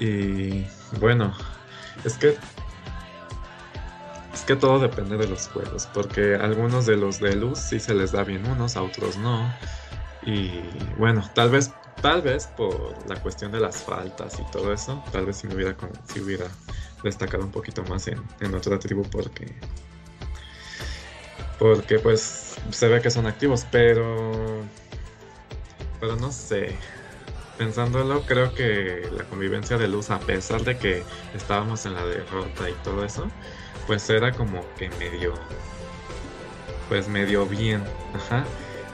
y 0.00 0.64
bueno, 0.98 1.36
es 2.04 2.16
que 2.16 2.36
que 4.46 4.56
todo 4.56 4.78
depende 4.78 5.16
de 5.16 5.26
los 5.28 5.48
juegos, 5.48 5.86
porque 5.86 6.34
algunos 6.34 6.86
de 6.86 6.96
los 6.96 7.20
de 7.20 7.36
luz 7.36 7.58
sí 7.58 7.80
se 7.80 7.94
les 7.94 8.12
da 8.12 8.24
bien 8.24 8.46
unos, 8.46 8.76
a 8.76 8.82
otros 8.82 9.16
no. 9.16 9.54
Y 10.22 10.92
bueno, 10.96 11.22
tal 11.34 11.50
vez, 11.50 11.74
tal 12.00 12.22
vez 12.22 12.46
por 12.46 13.06
la 13.08 13.16
cuestión 13.20 13.52
de 13.52 13.60
las 13.60 13.82
faltas 13.82 14.38
y 14.38 14.44
todo 14.44 14.72
eso, 14.72 15.02
tal 15.12 15.26
vez 15.26 15.36
si 15.36 15.46
me 15.46 15.54
hubiera, 15.54 15.76
si 16.12 16.20
hubiera 16.20 16.46
destacado 17.02 17.44
un 17.44 17.50
poquito 17.52 17.82
más 17.84 18.08
en, 18.08 18.22
en 18.40 18.54
otra 18.54 18.78
tribu 18.78 19.02
porque 19.10 19.54
porque 21.58 21.98
pues 21.98 22.56
se 22.70 22.88
ve 22.88 23.00
que 23.00 23.10
son 23.10 23.26
activos, 23.26 23.66
pero 23.70 24.62
pero 26.00 26.16
no 26.16 26.30
sé. 26.32 26.76
Pensándolo, 27.58 28.22
creo 28.22 28.52
que 28.52 29.08
la 29.12 29.24
convivencia 29.24 29.78
de 29.78 29.86
luz, 29.86 30.10
a 30.10 30.18
pesar 30.18 30.62
de 30.64 30.76
que 30.76 31.04
estábamos 31.34 31.86
en 31.86 31.94
la 31.94 32.04
derrota 32.04 32.68
y 32.68 32.74
todo 32.82 33.04
eso, 33.04 33.30
pues 33.86 34.08
era 34.10 34.32
como 34.32 34.64
que 34.74 34.90
medio, 34.90 35.34
pues 36.88 37.08
medio 37.08 37.46
bien, 37.46 37.84
ajá. 38.12 38.44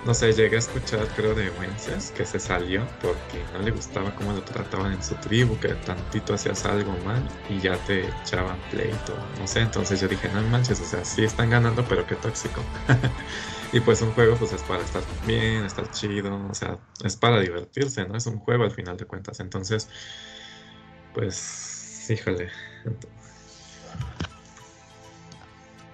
No 0.06 0.14
sé, 0.14 0.32
llegué 0.32 0.56
a 0.56 0.60
escuchar, 0.60 1.06
creo, 1.14 1.34
de 1.34 1.50
Wences 1.50 2.10
que 2.10 2.24
se 2.24 2.40
salió 2.40 2.86
porque 3.02 3.44
no 3.52 3.58
le 3.58 3.70
gustaba 3.70 4.14
cómo 4.14 4.32
lo 4.32 4.42
trataban 4.42 4.94
en 4.94 5.02
su 5.02 5.14
tribu, 5.16 5.60
que 5.60 5.68
tantito 5.74 6.32
hacías 6.32 6.64
algo 6.64 6.96
mal 7.04 7.22
y 7.50 7.60
ya 7.60 7.76
te 7.76 8.08
echaban 8.08 8.58
pleito, 8.70 9.14
no 9.38 9.46
sé. 9.46 9.60
Entonces 9.60 10.00
yo 10.00 10.08
dije, 10.08 10.30
no 10.30 10.42
manches, 10.44 10.80
o 10.80 10.86
sea, 10.86 11.04
sí 11.04 11.22
están 11.22 11.50
ganando, 11.50 11.84
pero 11.86 12.06
qué 12.06 12.16
tóxico. 12.16 12.62
y 13.72 13.80
pues 13.80 14.00
un 14.00 14.12
juego, 14.12 14.36
pues 14.36 14.54
es 14.54 14.62
para 14.62 14.82
estar 14.82 15.02
bien, 15.26 15.66
estar 15.66 15.90
chido, 15.90 16.46
o 16.48 16.54
sea, 16.54 16.78
es 17.04 17.16
para 17.16 17.38
divertirse, 17.38 18.06
¿no? 18.06 18.16
Es 18.16 18.26
un 18.26 18.38
juego 18.38 18.64
al 18.64 18.70
final 18.70 18.96
de 18.96 19.04
cuentas. 19.04 19.38
Entonces, 19.40 19.86
pues, 21.12 22.08
híjole. 22.08 22.48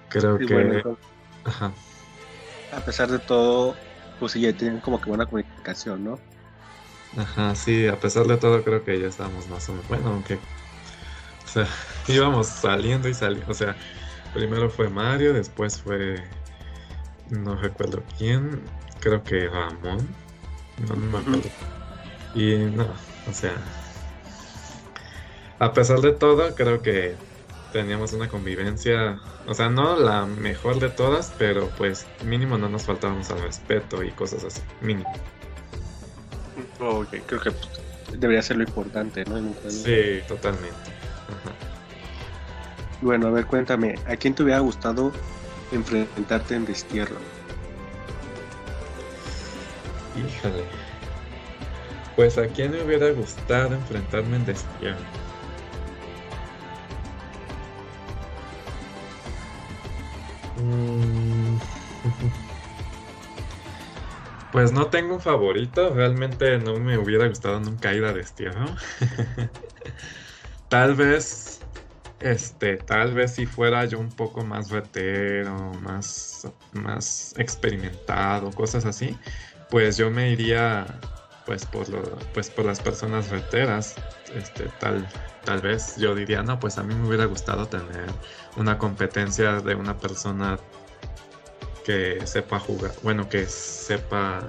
Creo 0.07 0.37
que. 0.37 0.83
Ajá. 1.43 1.73
A 2.71 2.79
pesar 2.81 3.09
de 3.09 3.19
todo, 3.19 3.75
pues 4.19 4.31
sí, 4.33 4.41
ya 4.41 4.53
tienen 4.53 4.79
como 4.79 4.99
que 4.99 5.09
buena 5.09 5.25
comunicación, 5.25 6.03
¿no? 6.03 6.19
Ajá, 7.15 7.55
sí, 7.55 7.87
a 7.87 7.99
pesar 7.99 8.27
de 8.27 8.37
todo, 8.37 8.63
creo 8.63 8.83
que 8.83 8.99
ya 8.99 9.07
estábamos 9.07 9.47
más 9.47 9.67
o 9.69 9.73
menos. 9.73 9.87
Bueno, 9.87 10.09
aunque. 10.09 10.35
O 10.35 11.47
sea, 11.47 11.67
íbamos 12.07 12.47
saliendo 12.47 13.07
y 13.07 13.13
saliendo. 13.13 13.49
O 13.49 13.53
sea, 13.53 13.75
primero 14.33 14.69
fue 14.69 14.89
Mario, 14.89 15.33
después 15.33 15.81
fue. 15.81 16.23
No 17.29 17.55
recuerdo 17.55 18.03
quién. 18.17 18.61
Creo 18.99 19.23
que 19.23 19.47
Ramón. 19.47 20.07
No, 20.87 20.95
no 20.95 21.11
me 21.11 21.17
acuerdo. 21.17 21.49
Y 22.35 22.55
no, 22.57 22.87
o 23.29 23.33
sea. 23.33 23.55
A 25.59 25.73
pesar 25.73 26.01
de 26.01 26.11
todo, 26.11 26.53
creo 26.53 26.81
que 26.81 27.15
teníamos 27.71 28.13
una 28.13 28.27
convivencia, 28.27 29.19
o 29.45 29.53
sea, 29.53 29.69
no 29.69 29.97
la 29.97 30.25
mejor 30.25 30.79
de 30.79 30.89
todas, 30.89 31.33
pero 31.37 31.69
pues 31.77 32.05
mínimo 32.25 32.57
no 32.57 32.69
nos 32.69 32.83
faltábamos 32.83 33.29
al 33.31 33.41
respeto 33.41 34.03
y 34.03 34.11
cosas 34.11 34.43
así, 34.43 34.61
mínimo. 34.81 35.11
Ok, 36.79 37.15
creo 37.25 37.41
que 37.41 37.51
debería 38.17 38.41
ser 38.41 38.57
lo 38.57 38.63
importante, 38.63 39.25
¿no? 39.25 39.37
Sí, 39.69 40.21
totalmente. 40.27 40.75
Bueno, 43.01 43.27
a 43.27 43.31
ver, 43.31 43.45
cuéntame, 43.45 43.95
¿a 44.07 44.15
quién 44.15 44.33
te 44.33 44.43
hubiera 44.43 44.59
gustado 44.59 45.11
enfrentarte 45.71 46.55
en 46.55 46.65
destierro? 46.65 47.17
Híjole. 50.15 50.63
Pues 52.15 52.37
a 52.39 52.47
quién 52.47 52.71
me 52.71 52.83
hubiera 52.83 53.11
gustado 53.11 53.75
enfrentarme 53.75 54.37
en 54.37 54.45
destierro. 54.45 55.26
Pues 64.51 64.71
no 64.71 64.87
tengo 64.87 65.15
un 65.15 65.21
favorito, 65.21 65.93
realmente 65.93 66.57
no 66.57 66.79
me 66.79 66.97
hubiera 66.97 67.27
gustado 67.27 67.59
nunca 67.59 67.93
ir 67.93 68.03
a 68.05 68.13
destierro. 68.13 68.65
tal 70.67 70.95
vez, 70.95 71.59
este, 72.19 72.77
tal 72.77 73.13
vez 73.13 73.35
si 73.35 73.45
fuera 73.45 73.85
yo 73.85 73.99
un 73.99 74.09
poco 74.09 74.43
más 74.43 74.71
vetero, 74.71 75.73
más, 75.81 76.47
más 76.71 77.35
experimentado, 77.37 78.51
cosas 78.51 78.85
así, 78.85 79.15
pues 79.69 79.97
yo 79.97 80.09
me 80.09 80.31
iría, 80.31 80.87
pues 81.47 81.65
por, 81.65 81.87
lo, 81.87 82.03
pues 82.33 82.49
por 82.49 82.65
las 82.65 82.81
personas 82.81 83.31
veteras, 83.31 83.95
este, 84.35 84.65
tal, 84.79 85.07
tal 85.45 85.61
vez 85.61 85.95
yo 85.95 86.13
diría, 86.13 86.43
no, 86.43 86.59
pues 86.59 86.77
a 86.77 86.83
mí 86.83 86.93
me 86.93 87.07
hubiera 87.07 87.23
gustado 87.23 87.65
tener 87.67 88.05
una 88.57 88.77
competencia 88.77 89.61
de 89.61 89.73
una 89.73 89.97
persona 89.97 90.59
que 91.85 92.27
sepa 92.27 92.59
jugar, 92.59 92.91
bueno, 93.01 93.29
que 93.29 93.45
sepa 93.45 94.41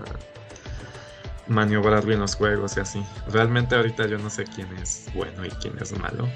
maniobrar 1.47 2.05
bien 2.05 2.19
los 2.19 2.35
juegos 2.35 2.77
y 2.77 2.81
así. 2.81 3.07
Realmente 3.29 3.77
ahorita 3.77 4.09
yo 4.09 4.19
no 4.19 4.29
sé 4.29 4.43
quién 4.45 4.77
es 4.77 5.09
bueno 5.15 5.47
y 5.47 5.51
quién 5.51 5.79
es 5.81 5.97
malo. 5.97 6.29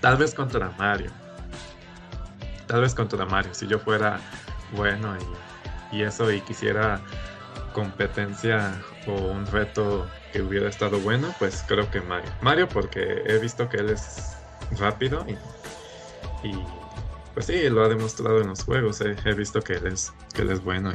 Tal 0.00 0.16
vez 0.16 0.34
contra 0.34 0.70
Mario. 0.76 1.12
Tal 2.66 2.80
vez 2.80 2.96
contra 2.96 3.24
Mario. 3.26 3.54
Si 3.54 3.68
yo 3.68 3.78
fuera 3.78 4.18
bueno 4.72 5.16
y, 5.92 5.98
y 5.98 6.02
eso 6.02 6.32
y 6.32 6.40
quisiera 6.40 7.00
competencia 7.72 8.80
o 9.06 9.12
un 9.12 9.46
reto 9.46 10.08
que 10.32 10.42
hubiera 10.42 10.68
estado 10.68 10.98
bueno, 11.00 11.34
pues 11.38 11.64
creo 11.66 11.90
que 11.90 12.00
Mario. 12.00 12.30
Mario 12.40 12.68
porque 12.68 13.22
he 13.26 13.38
visto 13.38 13.68
que 13.68 13.78
él 13.78 13.90
es 13.90 14.36
rápido 14.78 15.24
y 15.28 15.36
y 16.42 16.52
pues 17.34 17.46
sí, 17.46 17.68
lo 17.70 17.84
ha 17.84 17.88
demostrado 17.88 18.40
en 18.40 18.48
los 18.48 18.64
juegos. 18.64 19.00
Eh. 19.00 19.16
He 19.24 19.34
visto 19.34 19.62
que 19.62 19.74
él 19.74 19.86
es, 19.86 20.12
que 20.34 20.42
él 20.42 20.50
es 20.50 20.62
bueno 20.62 20.92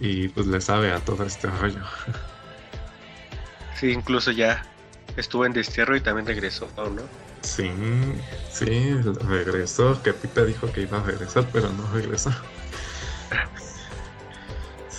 y, 0.00 0.06
y 0.06 0.28
pues 0.28 0.46
le 0.46 0.60
sabe 0.60 0.92
a 0.92 1.00
todo 1.00 1.24
este 1.24 1.48
rollo. 1.48 1.82
Sí, 3.74 3.90
incluso 3.90 4.30
ya 4.30 4.64
estuvo 5.16 5.46
en 5.46 5.52
destierro 5.52 5.96
y 5.96 6.00
también 6.00 6.26
regresó, 6.26 6.68
¿no? 6.76 7.02
Sí, 7.42 7.70
sí, 8.50 8.94
regresó. 9.26 10.00
Que 10.02 10.12
Pipe 10.12 10.44
dijo 10.44 10.70
que 10.72 10.82
iba 10.82 10.98
a 10.98 11.02
regresar, 11.04 11.46
pero 11.52 11.72
no 11.72 11.88
regresó. 11.92 12.32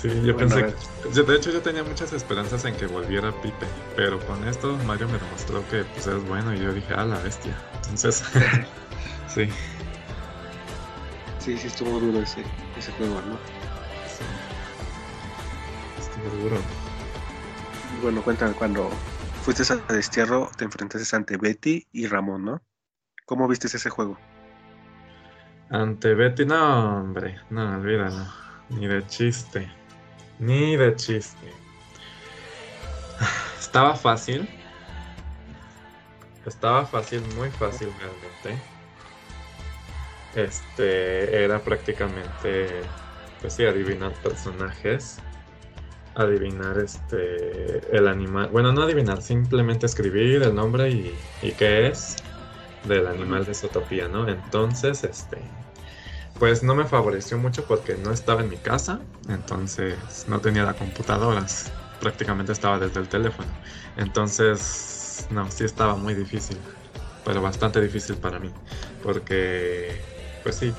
Sí, 0.02 0.10
yo 0.24 0.38
pensé 0.38 0.66
que, 0.66 1.24
de 1.24 1.36
hecho 1.36 1.52
yo 1.52 1.62
tenía 1.62 1.84
muchas 1.84 2.14
esperanzas 2.14 2.64
en 2.64 2.76
que 2.78 2.88
volviera 2.88 3.34
Pipe, 3.42 3.68
pero 3.98 4.20
con 4.26 4.48
esto 4.48 4.78
Mario 4.86 5.10
me 5.10 5.18
demostró 5.18 5.68
que 5.70 5.84
pues 5.84 6.08
es 6.08 6.24
bueno 6.26 6.54
y 6.54 6.60
yo 6.60 6.74
dije, 6.74 6.94
ah, 6.96 7.04
la 7.04 7.20
bestia. 7.20 7.54
Entonces, 7.84 8.24
Sí. 9.30 9.48
Sí, 11.40 11.58
sí 11.58 11.68
estuvo 11.68 12.00
duro 12.00 12.20
ese, 12.20 12.44
ese 12.78 12.92
juego, 12.94 13.22
¿no? 13.22 13.36
Sí. 14.08 14.24
Estuvo 16.00 16.44
duro. 16.44 16.58
Bueno, 18.02 18.24
cuéntame, 18.24 18.54
cuando 18.54 18.90
fuiste 19.44 19.64
a 19.72 19.94
destierro, 19.94 20.50
te 20.58 20.66
enfrentaste 20.66 21.16
ante 21.16 21.38
Betty 21.38 21.88
y 21.92 22.08
Ramón, 22.08 22.46
¿no? 22.46 22.62
¿Cómo 23.26 23.48
viste 23.48 23.68
ese 23.68 23.90
juego? 23.90 24.18
Ante 25.70 26.16
Betty, 26.16 26.46
no, 26.46 27.02
hombre, 27.02 27.40
no, 27.52 27.76
olvídalo. 27.76 28.26
Ni 28.70 28.88
de 28.88 29.06
chiste. 29.08 29.79
Ni 30.40 30.76
de 30.76 30.96
chiste. 30.96 31.54
Estaba 33.60 33.96
fácil. 33.96 34.50
Estaba 36.46 36.86
fácil, 36.86 37.22
muy 37.36 37.52
fácil 37.52 37.90
realmente 38.00 38.60
este 40.36 41.44
era 41.44 41.60
prácticamente 41.60 42.82
pues 43.42 43.54
sí 43.54 43.66
adivinar 43.66 44.14
personajes 44.22 45.18
adivinar 46.16 46.78
este 46.78 47.96
el 47.96 48.08
animal 48.08 48.50
bueno 48.50 48.72
no 48.72 48.84
adivinar 48.84 49.22
simplemente 49.22 49.86
escribir 49.86 50.44
el 50.44 50.54
nombre 50.54 50.90
y, 50.90 51.16
y 51.42 51.52
qué 51.52 51.88
es 51.88 52.18
del 52.88 53.08
animal 53.08 53.46
de 53.46 53.54
Zootopia 53.54 54.08
no 54.08 54.28
entonces 54.28 55.04
este 55.04 55.38
pues 56.40 56.64
no 56.64 56.74
me 56.74 56.86
favoreció 56.86 57.38
mucho 57.38 57.66
porque 57.66 57.96
no 57.96 58.12
estaba 58.12 58.42
en 58.42 58.50
mi 58.50 58.58
casa 58.58 59.00
entonces 59.28 60.28
no 60.28 60.40
tenía 60.40 60.64
la 60.64 60.74
computadora 60.74 61.46
prácticamente 62.00 62.52
estaba 62.52 62.80
desde 62.80 63.00
el 63.00 63.10
teléfono 63.10 63.50
entonces 63.98 65.28
no 65.30 65.52
sí 65.52 65.66
estaba 65.66 65.96
muy 65.96 66.16
difícil 66.16 66.58
pero 67.24 67.42
bastante 67.42 67.82
difícil 67.82 68.18
para 68.18 68.40
mí 68.40 68.50
porque 69.04 70.10
pues 70.44 70.56
sí, 70.56 70.74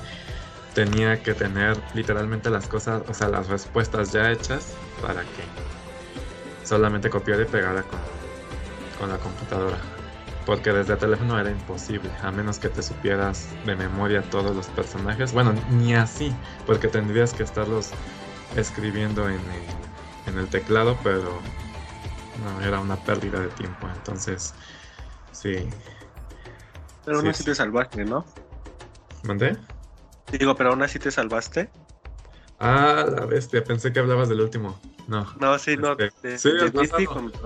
tenía 0.75 1.23
que 1.23 1.35
tener 1.35 1.83
literalmente 1.95 2.50
las 2.50 2.67
cosas, 2.69 3.02
o 3.09 3.14
sea, 3.14 3.29
las 3.29 3.49
respuestas 3.49 4.12
ya 4.12 4.31
hechas 4.31 4.76
para 5.00 5.23
que 5.23 5.45
solamente 6.64 7.11
copiar 7.11 7.40
y 7.40 7.45
pegar 7.45 7.87
con, 7.87 8.00
con 8.99 9.09
la 9.09 9.19
computadora. 9.19 10.00
Porque 10.50 10.73
desde 10.73 10.95
el 10.95 10.99
teléfono 10.99 11.38
era 11.38 11.49
imposible, 11.49 12.11
a 12.23 12.33
menos 12.33 12.59
que 12.59 12.69
te 12.69 12.83
supieras 12.83 13.47
de 13.66 13.76
memoria 13.76 14.21
todos 14.21 14.57
los 14.57 14.66
personajes. 14.66 15.33
Bueno, 15.33 15.54
ni 15.71 15.95
así, 15.95 16.35
porque 16.66 16.88
tendrías 16.88 17.33
que 17.33 17.45
estarlos 17.45 17.92
escribiendo 18.57 19.28
en 19.28 19.37
el, 19.37 19.62
en 20.26 20.38
el 20.40 20.49
teclado, 20.49 20.99
pero 21.04 21.38
no, 22.42 22.66
era 22.66 22.80
una 22.80 22.97
pérdida 22.97 23.38
de 23.38 23.47
tiempo. 23.50 23.87
Entonces, 23.95 24.52
sí. 25.30 25.69
Pero 27.04 27.19
aún 27.19 27.28
así 27.28 27.45
te 27.45 27.54
salvaste, 27.54 28.04
¿no? 28.04 28.25
¿Mandé? 29.23 29.57
Digo, 30.33 30.57
pero 30.57 30.71
aún 30.71 30.83
así 30.83 30.99
te 30.99 31.12
salvaste. 31.12 31.71
Ah, 32.61 33.07
la 33.11 33.25
bestia, 33.25 33.64
pensé 33.64 33.90
que 33.90 34.00
hablabas 34.00 34.29
del 34.29 34.43
último. 34.43 34.79
No. 35.09 35.26
No, 35.40 35.59
sí, 35.59 35.79
no. 35.79 35.97
Este, 35.99 36.38
sí, 36.38 36.50
el 36.50 36.71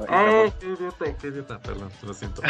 Oh, 0.08 0.52
qué 0.58 0.66
idiota, 0.66 1.16
qué 1.16 1.28
idiota, 1.28 1.60
perdón, 1.60 1.88
lo 2.02 2.12
siento. 2.12 2.42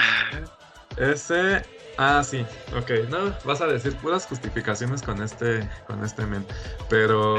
Ese. 0.97 1.63
Ah, 1.99 2.23
sí, 2.25 2.45
ok. 2.75 3.09
No, 3.11 3.35
vas 3.45 3.61
a 3.61 3.67
decir 3.67 3.95
puras 3.97 4.27
justificaciones 4.27 5.03
con 5.03 5.23
este, 5.23 5.69
con 5.87 6.03
este 6.03 6.25
men. 6.25 6.47
Pero. 6.89 7.37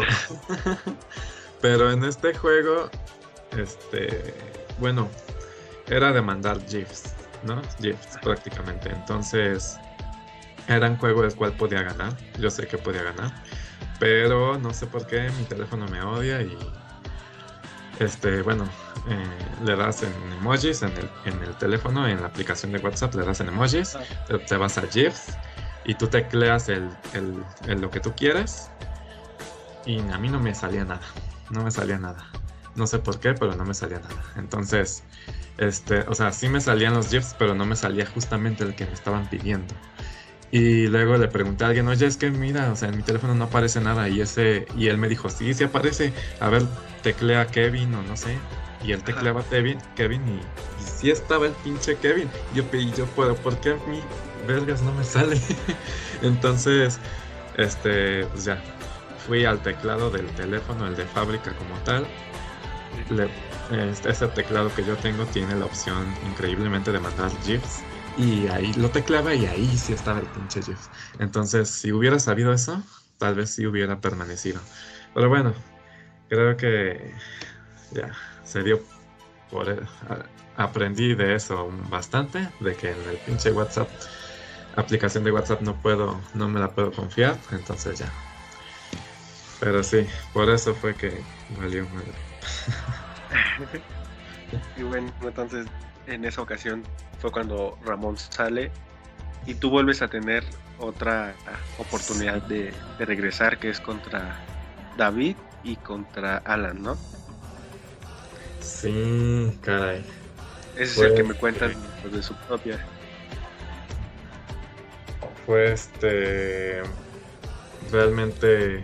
pero 1.62 1.92
en 1.92 2.04
este 2.04 2.34
juego. 2.36 2.90
Este. 3.58 4.34
Bueno, 4.80 5.10
era 5.88 6.12
de 6.12 6.22
mandar 6.22 6.64
GIFs, 6.68 7.16
¿no? 7.44 7.62
GIFs 7.82 8.20
prácticamente. 8.22 8.90
Entonces. 8.90 9.78
Era 10.68 10.90
un 10.90 10.98
juego 10.98 11.22
del 11.22 11.36
cual 11.36 11.54
podía 11.54 11.84
ganar. 11.84 12.16
Yo 12.40 12.50
sé 12.50 12.68
que 12.68 12.78
podía 12.78 13.04
ganar. 13.04 13.32
Pero 14.00 14.58
no 14.58 14.74
sé 14.74 14.88
por 14.88 15.08
qué 15.08 15.30
mi 15.38 15.46
teléfono 15.46 15.88
me 15.88 16.02
odia 16.02 16.42
y 16.42 16.58
este, 18.00 18.42
bueno, 18.42 18.66
eh, 19.08 19.64
le 19.64 19.76
das 19.76 20.04
en 20.04 20.14
emojis 20.34 20.82
en 20.82 20.92
el, 20.98 21.10
en 21.26 21.44
el, 21.44 21.56
teléfono, 21.56 22.08
en 22.08 22.22
la 22.22 22.28
aplicación 22.28 22.72
de 22.72 22.80
WhatsApp, 22.80 23.16
le 23.16 23.24
das 23.24 23.40
en 23.40 23.48
emojis, 23.50 23.98
te, 24.48 24.58
vas 24.58 24.78
a 24.78 24.88
GIFs 24.88 25.38
y 25.86 25.96
tú 25.96 26.08
tecleas 26.08 26.68
el, 26.70 26.90
el, 27.14 27.82
lo 27.82 27.90
que 27.90 28.00
tú 28.00 28.14
quieres 28.16 28.70
y 29.86 30.00
a 30.00 30.18
mí 30.18 30.30
no 30.30 30.40
me 30.40 30.54
salía 30.54 30.84
nada, 30.84 31.08
no 31.52 31.64
me 31.64 31.72
salía 31.72 31.98
nada. 31.98 32.26
No 32.76 32.88
sé 32.88 33.00
por 33.00 33.22
qué, 33.22 33.34
pero 33.34 33.56
no 33.56 33.64
me 33.64 33.74
salía 33.74 34.00
nada. 34.00 34.22
Entonces, 34.36 35.04
este, 35.58 36.02
o 36.02 36.14
sea, 36.14 36.34
sí 36.34 36.50
me 36.50 36.60
salían 36.60 36.94
los 36.94 37.10
GIFs, 37.10 37.34
pero 37.40 37.56
no 37.56 37.66
me 37.66 37.78
salía 37.78 38.06
justamente 38.06 38.66
el 38.66 38.76
que 38.76 38.86
me 38.86 38.92
estaban 38.92 39.30
pidiendo. 39.30 39.74
Y 40.52 40.88
luego 40.88 41.18
le 41.18 41.28
pregunté 41.28 41.66
a 41.66 41.68
alguien, 41.68 41.88
oye, 41.88 42.06
es 42.06 42.18
que 42.18 42.30
mira, 42.30 42.72
o 42.72 42.76
sea, 42.76 42.90
en 42.90 42.98
mi 42.98 43.04
teléfono 43.04 43.36
no 43.36 43.46
aparece 43.46 43.82
nada. 43.82 44.08
Y 44.10 44.22
ese, 44.22 44.68
y 44.78 44.88
él 44.88 44.98
me 44.98 45.10
dijo, 45.10 45.30
sí, 45.30 45.54
sí 45.54 45.64
aparece. 45.64 46.14
A 46.40 46.50
ver, 46.50 46.64
teclea 47.02 47.48
Kevin 47.48 47.94
o 47.96 48.04
no 48.04 48.16
sé. 48.16 48.38
Y 48.84 48.92
él 48.92 49.04
tecleaba 49.04 49.44
Kevin, 49.44 49.80
Kevin 49.96 50.22
y, 50.28 50.34
y, 50.34 50.86
sí 50.86 51.10
estaba 51.10 51.48
el 51.48 51.54
pinche 51.54 51.96
Kevin. 51.98 52.30
Yo 52.54 52.64
pedí, 52.66 52.92
yo 52.96 53.06
puedo, 53.08 53.36
¿por 53.36 53.58
qué 53.60 53.72
a 53.72 53.90
mí, 53.90 54.00
vergas, 54.48 54.82
no 54.84 54.94
me 54.94 55.04
sale? 55.04 55.42
Entonces, 56.22 57.00
este, 57.58 58.26
pues 58.28 58.46
ya, 58.46 58.62
fui 59.26 59.44
al 59.44 59.60
teclado 59.64 60.12
del 60.12 60.28
teléfono, 60.36 60.86
el 60.86 60.96
de 60.96 61.06
fábrica 61.06 61.54
como 61.54 61.76
tal. 61.80 62.06
Le, 63.10 63.28
este, 63.90 64.10
ese 64.10 64.28
teclado 64.28 64.74
que 64.76 64.86
yo 64.86 64.96
tengo 64.98 65.26
tiene 65.26 65.56
la 65.56 65.66
opción 65.66 66.14
increíblemente 66.30 66.92
de 66.92 67.00
mandar 67.00 67.32
GIFs 67.44 67.82
y 68.18 68.48
ahí 68.48 68.74
lo 68.74 68.92
teclaba 68.92 69.34
y 69.34 69.46
ahí 69.46 69.78
sí 69.78 69.94
estaba 69.94 70.20
el 70.20 70.28
pinche 70.28 70.62
GIF. 70.62 70.88
Entonces, 71.20 71.70
si 71.70 71.92
hubiera 71.92 72.20
sabido 72.20 72.54
eso, 72.54 72.82
tal 73.18 73.36
vez 73.36 73.50
sí 73.50 73.66
hubiera 73.66 74.00
permanecido. 74.00 74.62
Pero 75.14 75.30
bueno, 75.30 75.54
creo 76.30 76.56
que 76.58 77.14
ya 77.92 78.12
se 78.44 78.64
dio 78.64 78.80
por 79.50 79.70
e, 79.70 79.80
aprendí 80.58 81.16
de 81.16 81.36
eso 81.36 81.70
bastante, 81.90 82.48
de 82.60 82.76
que 82.76 82.92
en 82.92 83.10
el 83.10 83.18
pinche 83.18 83.52
WhatsApp, 83.52 83.90
aplicación 84.76 85.24
de 85.24 85.32
WhatsApp 85.32 85.62
no 85.62 85.76
puedo, 85.82 86.20
no 86.34 86.48
me 86.48 86.60
la 86.60 86.72
puedo 86.72 86.92
confiar, 86.92 87.38
entonces 87.52 88.00
ya. 88.00 88.12
Pero 89.60 89.84
sí, 89.84 90.06
por 90.34 90.50
eso 90.50 90.74
fue 90.76 90.96
que 90.96 91.24
valió 91.60 91.88
mal. 91.90 92.06
y 94.76 94.84
bueno, 94.84 95.12
entonces 95.22 95.66
en 96.08 96.26
esa 96.26 96.42
ocasión 96.42 96.84
fue 97.20 97.32
cuando 97.32 97.78
Ramón 97.86 98.18
sale 98.18 98.72
y 99.46 99.56
tú 99.56 99.70
vuelves 99.70 100.02
a 100.02 100.08
tener 100.08 100.44
otra 100.80 101.34
oportunidad 101.78 102.42
de, 102.44 102.74
regresar 103.00 103.60
que 103.60 103.70
es 103.70 103.80
contra 103.80 104.40
David 104.98 105.36
y 105.64 105.76
contra 105.78 106.38
Alan, 106.38 106.82
¿no? 106.82 106.98
Sí, 108.60 109.58
caray. 109.62 110.04
Ese 110.76 110.84
es 110.84 110.98
el 110.98 111.16
que 111.16 111.24
me 111.24 111.34
cuentan 111.36 111.74
de 112.12 112.22
su 112.22 112.36
propia. 112.36 112.84
Fue 115.46 115.72
este. 115.72 116.82
Realmente. 117.92 118.84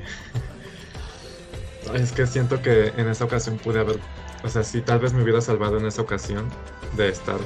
es 1.95 2.11
que 2.11 2.27
siento 2.27 2.61
que 2.61 2.93
en 2.95 3.09
esa 3.09 3.25
ocasión 3.25 3.57
pude 3.57 3.79
haber 3.79 3.99
o 4.43 4.49
sea, 4.49 4.63
si 4.63 4.81
tal 4.81 4.99
vez 4.99 5.13
me 5.13 5.21
hubiera 5.23 5.41
salvado 5.41 5.77
en 5.77 5.85
esa 5.85 6.01
ocasión 6.01 6.49
de 6.93 7.09
estar, 7.09 7.39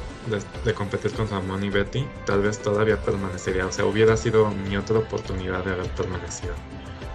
de, 0.63 0.73
competir 0.73 1.13
con 1.13 1.29
Ramón 1.29 1.63
y 1.63 1.69
Betty, 1.69 2.05
tal 2.25 2.41
vez 2.41 2.59
todavía 2.59 3.01
permanecería. 3.01 3.67
O 3.67 3.71
sea, 3.71 3.85
hubiera 3.85 4.17
sido 4.17 4.49
mi 4.49 4.75
otra 4.77 4.99
oportunidad 4.99 5.63
de 5.63 5.73
haber 5.73 5.89
permanecido. 5.91 6.53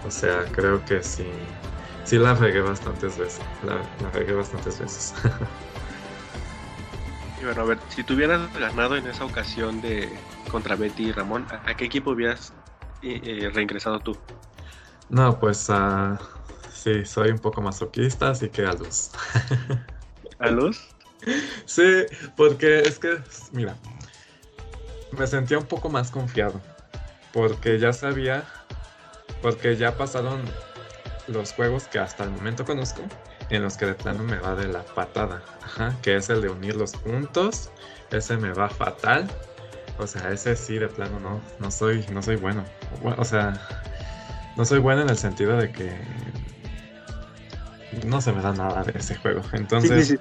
O 0.05 0.11
sea, 0.11 0.45
creo 0.51 0.83
que 0.85 1.03
sí, 1.03 1.27
sí 2.05 2.17
la 2.17 2.33
regué 2.33 2.61
bastantes 2.61 3.17
veces. 3.17 3.41
La, 3.65 3.81
la 4.01 4.09
regué 4.11 4.33
bastantes 4.33 4.79
veces. 4.79 5.13
y 7.41 7.45
bueno, 7.45 7.61
a 7.61 7.65
ver, 7.65 7.79
si 7.89 8.03
tú 8.03 8.13
hubieras 8.13 8.51
ganado 8.53 8.95
en 8.95 9.07
esa 9.07 9.25
ocasión 9.25 9.81
de 9.81 10.09
contra 10.49 10.75
Betty 10.75 11.09
y 11.09 11.11
Ramón, 11.11 11.45
¿a, 11.65 11.75
qué 11.75 11.85
equipo 11.85 12.11
hubieras 12.11 12.53
eh, 13.01 13.19
eh, 13.23 13.49
reingresado 13.53 13.99
tú? 13.99 14.17
No, 15.09 15.39
pues 15.39 15.69
a. 15.69 16.19
Sí, 16.71 17.05
soy 17.05 17.29
un 17.29 17.37
poco 17.37 17.61
masoquista, 17.61 18.29
así 18.29 18.49
que 18.49 18.65
a 18.65 18.73
luz. 18.73 19.11
¿A 20.39 20.49
luz? 20.49 20.87
Sí, 21.65 22.05
porque 22.35 22.79
es 22.79 22.99
que, 22.99 23.19
mira, 23.51 23.75
me 25.11 25.27
sentía 25.27 25.57
un 25.57 25.65
poco 25.65 25.89
más 25.89 26.11
confiado. 26.11 26.61
Porque 27.33 27.79
ya 27.79 27.93
sabía, 27.93 28.43
porque 29.41 29.75
ya 29.77 29.95
pasaron 29.97 30.41
los 31.27 31.53
juegos 31.53 31.85
que 31.85 31.99
hasta 31.99 32.23
el 32.23 32.31
momento 32.31 32.65
conozco, 32.65 33.01
en 33.49 33.63
los 33.63 33.77
que 33.77 33.85
de 33.85 33.93
plano 33.93 34.23
me 34.23 34.37
va 34.37 34.55
de 34.55 34.67
la 34.67 34.83
patada. 34.83 35.41
Ajá, 35.63 35.95
que 36.01 36.15
es 36.15 36.29
el 36.29 36.41
de 36.41 36.49
unir 36.49 36.75
los 36.75 36.91
puntos. 36.93 37.69
Ese 38.11 38.37
me 38.37 38.51
va 38.51 38.69
fatal. 38.69 39.29
O 39.97 40.07
sea, 40.07 40.31
ese 40.31 40.55
sí 40.55 40.77
de 40.77 40.87
plano 40.87 41.19
no, 41.19 41.41
no 41.59 41.71
soy, 41.71 42.05
no 42.11 42.21
soy 42.21 42.35
bueno. 42.35 42.65
O 43.17 43.25
sea, 43.25 43.53
no 44.57 44.65
soy 44.65 44.79
bueno 44.79 45.03
en 45.03 45.09
el 45.09 45.17
sentido 45.17 45.57
de 45.57 45.71
que 45.71 45.91
no 48.05 48.21
se 48.21 48.31
me 48.31 48.41
da 48.41 48.53
nada 48.53 48.83
de 48.83 48.97
ese 48.97 49.15
juego. 49.15 49.41
Entonces, 49.53 50.17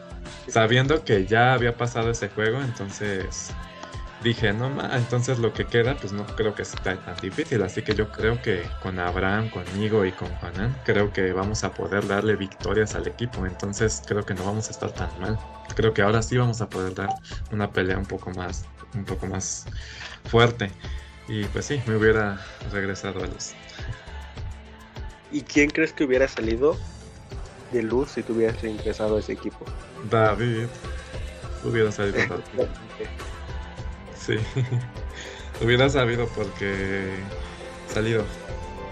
sabiendo 0.49 1.05
que 1.05 1.27
ya 1.27 1.53
había 1.53 1.77
pasado 1.77 2.11
ese 2.11 2.29
juego, 2.29 2.61
entonces 2.61 3.53
dije, 4.23 4.53
no, 4.53 4.69
ma, 4.69 4.91
entonces 4.97 5.39
lo 5.39 5.53
que 5.53 5.67
queda, 5.67 5.97
pues 5.97 6.13
no 6.13 6.27
creo 6.27 6.55
que 6.55 6.65
sea 6.65 6.81
tan 6.81 6.99
difícil. 7.23 7.63
Así 7.63 7.83
que 7.83 7.95
yo 7.95 8.11
creo 8.11 8.41
que 8.43 8.63
con 8.83 8.99
Abraham, 8.99 9.51
conmigo 9.51 10.05
y 10.05 10.13
con 10.13 10.29
Juanan, 10.37 10.77
creo 10.85 11.13
que 11.13 11.33
vamos 11.33 11.65
a 11.65 11.73
poder 11.73 12.07
darle 12.07 12.37
victorias 12.37 12.95
al 12.95 13.07
equipo. 13.07 13.47
Entonces, 13.47 14.03
creo 14.07 14.25
que 14.25 14.35
no 14.35 14.45
vamos 14.45 14.69
a 14.69 14.71
estar 14.73 14.93
tan 14.93 15.09
mal. 15.21 15.39
Creo 15.75 15.95
que 15.95 16.03
ahora 16.03 16.23
sí 16.23 16.37
vamos 16.37 16.61
a 16.61 16.69
poder 16.69 16.95
dar 16.95 17.11
una 17.53 17.71
pelea 17.71 17.99
un 17.99 18.07
poco 18.07 18.31
más, 18.31 18.65
un 18.95 19.05
poco 19.05 19.27
más 19.27 19.67
fuerte. 20.27 20.71
Y 21.29 21.45
pues 21.45 21.67
sí, 21.67 21.81
me 21.87 21.97
hubiera 21.97 22.41
regresado 22.73 23.23
a 23.23 23.27
los. 23.27 23.55
¿Y 25.33 25.43
quién 25.43 25.71
crees 25.71 25.93
que 25.93 26.05
hubiera 26.05 26.27
salido 26.27 26.77
de 27.71 27.83
luz 27.83 28.11
si 28.13 28.23
tuvieras 28.23 28.63
ingresado 28.65 29.17
a 29.17 29.21
ese 29.21 29.33
equipo? 29.33 29.65
David. 30.11 30.67
Hubiera 31.63 31.93
salido 31.93 32.43
Sí. 34.15 34.37
Hubiera 35.63 35.89
sabido 35.89 36.27
porque. 36.35 37.15
Salido. 37.89 38.25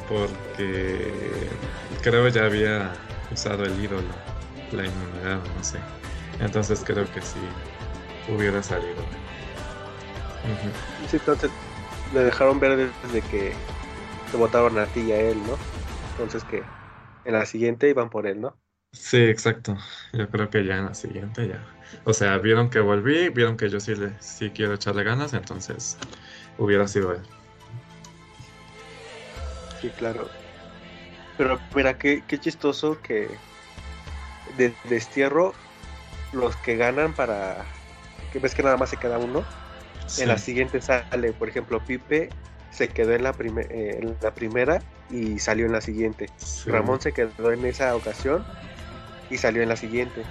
Porque. 0.09 1.13
Creo 2.03 2.29
ya 2.29 2.45
había 2.45 2.93
usado 3.31 3.65
el 3.65 3.79
ídolo. 3.83 4.09
La 4.73 4.85
inmunidad, 4.85 5.41
no 5.57 5.65
sé. 5.65 5.79
Entonces 6.41 6.83
creo 6.85 7.11
que 7.13 7.23
sí. 7.23 7.41
Hubiera 8.29 8.63
salido. 8.63 9.03
Sí, 11.07 11.17
entonces 11.17 11.51
le 12.13 12.21
dejaron 12.21 12.61
ver 12.61 12.91
desde 13.03 13.23
que 13.23 13.53
te 14.31 14.37
votaron 14.37 14.79
a 14.79 14.87
ti 14.87 15.01
y 15.01 15.13
a 15.13 15.21
él, 15.21 15.39
¿no? 15.47 15.57
Entonces 16.13 16.45
que 16.45 16.63
en 17.25 17.33
la 17.33 17.47
siguiente 17.47 17.89
iban 17.89 18.11
por 18.11 18.27
él, 18.27 18.41
¿no? 18.41 18.57
Sí, 18.93 19.19
exacto. 19.19 19.77
Yo 20.13 20.29
creo 20.29 20.51
que 20.51 20.65
ya 20.65 20.79
en 20.79 20.87
la 20.87 20.95
siguiente 20.95 21.49
ya. 21.49 21.65
O 22.05 22.13
sea, 22.13 22.39
vieron 22.39 22.71
que 22.71 22.81
volví, 22.81 23.29
vieron 23.29 23.57
que 23.57 23.69
yo 23.69 23.81
sí, 23.81 23.95
le, 23.95 24.13
sí 24.21 24.51
quiero 24.51 24.75
echarle 24.75 25.05
ganas, 25.05 25.33
entonces 25.35 25.97
hubiera 26.59 26.89
sido 26.89 27.13
él. 27.13 27.23
Sí, 29.81 29.91
claro. 29.91 30.29
Pero 31.37 31.61
mira, 31.75 31.97
qué, 31.99 32.23
qué 32.27 32.39
chistoso 32.39 33.01
que 33.01 33.29
de 34.57 34.75
destierro 34.85 35.55
los 36.33 36.57
que 36.57 36.77
ganan 36.77 37.15
para 37.15 37.65
que 38.33 38.39
ves 38.39 38.55
que 38.55 38.63
nada 38.63 38.77
más 38.77 38.91
se 38.91 38.97
queda 38.97 39.19
uno. 39.19 39.45
En 40.19 40.29
la 40.29 40.39
siguiente 40.39 40.81
sale, 40.81 41.33
por 41.33 41.49
ejemplo, 41.49 41.85
Pipe 41.85 42.31
se 42.71 42.89
quedó 42.89 43.13
en 43.13 43.23
la, 43.23 43.31
eh, 43.39 43.99
en 44.01 44.17
la 44.21 44.35
primera 44.35 44.83
y 45.11 45.39
salió 45.39 45.67
en 45.67 45.73
la 45.73 45.81
siguiente. 45.81 46.31
Ramón 46.67 47.01
se 47.01 47.13
quedó 47.13 47.53
en 47.53 47.65
esa 47.67 47.95
ocasión 47.95 48.45
y 49.31 49.37
salió 49.37 49.63
en 49.63 49.69
la 49.69 49.77
siguiente. 49.77 50.25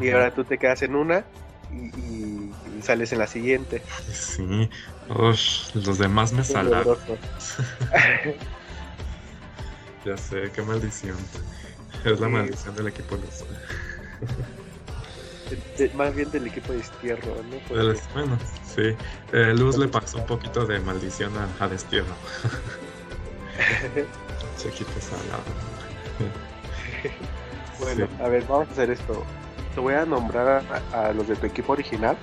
Y 0.00 0.10
ahora 0.10 0.32
tú 0.32 0.44
te 0.44 0.58
quedas 0.58 0.82
en 0.82 0.94
una 0.94 1.24
y, 1.72 2.52
sales 2.82 3.12
en 3.12 3.18
la 3.18 3.26
siguiente. 3.26 3.82
Sí, 4.12 4.70
los 5.08 5.98
demás 5.98 6.32
me 6.32 6.44
salaron. 6.44 6.96
ya 10.04 10.16
sé, 10.16 10.50
qué 10.54 10.62
maldición. 10.62 11.16
Es 12.04 12.20
la 12.20 12.28
maldición 12.28 12.74
del 12.74 12.88
equipo 12.88 13.16
Luz. 13.16 13.44
más 15.94 16.14
bien 16.14 16.30
del 16.30 16.46
equipo 16.46 16.72
de 16.72 16.78
Destierro, 16.78 17.36
¿no? 17.50 17.56
Bueno, 18.14 18.38
sí. 18.64 18.96
Eh, 19.32 19.52
Luz 19.54 19.76
le 19.78 19.88
pasó 19.88 20.18
un 20.18 20.26
poquito 20.26 20.64
de 20.66 20.78
maldición 20.80 21.32
a, 21.36 21.48
a 21.64 21.68
Destierro. 21.68 22.12
Chiquito 24.58 25.00
salado. 25.00 25.42
Bueno, 27.82 28.08
a 28.20 28.28
ver, 28.28 28.44
vamos 28.48 28.68
a 28.68 28.72
hacer 28.72 28.90
esto. 28.90 29.24
Te 29.74 29.80
voy 29.80 29.94
a 29.94 30.04
nombrar 30.04 30.62
a, 30.92 31.12
los 31.12 31.28
de 31.28 31.36
tu 31.36 31.46
equipo 31.46 31.72
original, 31.72 32.16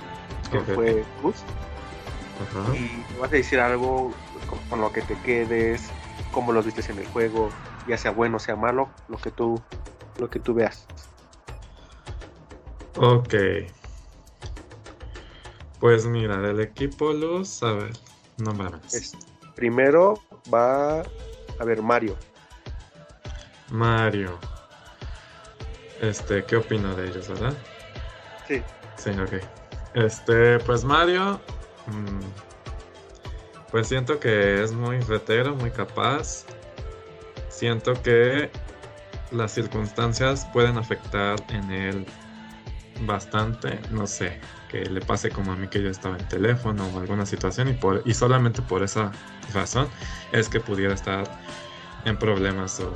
que 0.50 0.60
fue 0.60 1.04
Luz. 1.22 1.36
Y 2.74 3.18
vas 3.18 3.30
a 3.30 3.36
decir 3.36 3.60
algo 3.60 4.12
con, 4.68 4.80
lo 4.80 4.92
que 4.92 5.02
te 5.02 5.14
quedes, 5.22 5.90
cómo 6.32 6.52
los 6.52 6.64
viste 6.64 6.90
en 6.90 6.98
el 6.98 7.06
juego, 7.08 7.50
ya 7.86 7.98
sea 7.98 8.12
bueno 8.12 8.38
o 8.38 8.40
sea 8.40 8.56
malo, 8.56 8.88
lo 9.08 9.18
que 9.18 9.30
tú, 9.30 9.60
lo 10.18 10.30
que 10.30 10.40
tú 10.40 10.54
veas. 10.54 10.86
Ok. 12.96 13.34
Pues 15.80 16.06
mira, 16.06 16.36
del 16.38 16.60
equipo 16.60 17.12
Luz, 17.12 17.62
a 17.62 17.72
ver, 17.72 17.92
nómbranos. 18.38 19.14
primero 19.54 20.20
va 20.52 21.00
a 21.00 21.64
ver 21.64 21.82
Mario. 21.82 22.16
Mario. 23.70 24.38
Este, 26.00 26.44
¿qué 26.44 26.56
opino 26.56 26.94
de 26.94 27.08
ellos, 27.08 27.28
verdad? 27.28 27.54
Sí. 28.48 28.62
Sí, 28.96 29.10
ok. 29.10 29.42
Este, 29.94 30.58
pues 30.60 30.84
Mario. 30.84 31.40
Mm, 31.86 32.20
pues 33.70 33.88
siento 33.88 34.18
que 34.18 34.62
es 34.62 34.72
muy 34.72 35.00
retero, 35.00 35.54
muy 35.54 35.70
capaz. 35.70 36.44
Siento 37.48 37.92
que 38.02 38.50
las 39.30 39.52
circunstancias 39.52 40.46
pueden 40.52 40.78
afectar 40.78 41.38
en 41.50 41.70
él 41.70 42.06
bastante. 43.02 43.78
No 43.90 44.06
sé, 44.06 44.40
que 44.70 44.84
le 44.86 45.00
pase 45.00 45.30
como 45.30 45.52
a 45.52 45.56
mí 45.56 45.68
que 45.68 45.82
yo 45.82 45.90
estaba 45.90 46.16
en 46.16 46.26
teléfono 46.28 46.86
o 46.94 47.00
alguna 47.00 47.26
situación 47.26 47.68
y, 47.68 47.74
por, 47.74 48.02
y 48.04 48.14
solamente 48.14 48.62
por 48.62 48.82
esa 48.82 49.12
razón 49.52 49.88
es 50.32 50.48
que 50.48 50.60
pudiera 50.60 50.94
estar 50.94 51.24
en 52.04 52.16
problemas 52.16 52.80
o, 52.80 52.92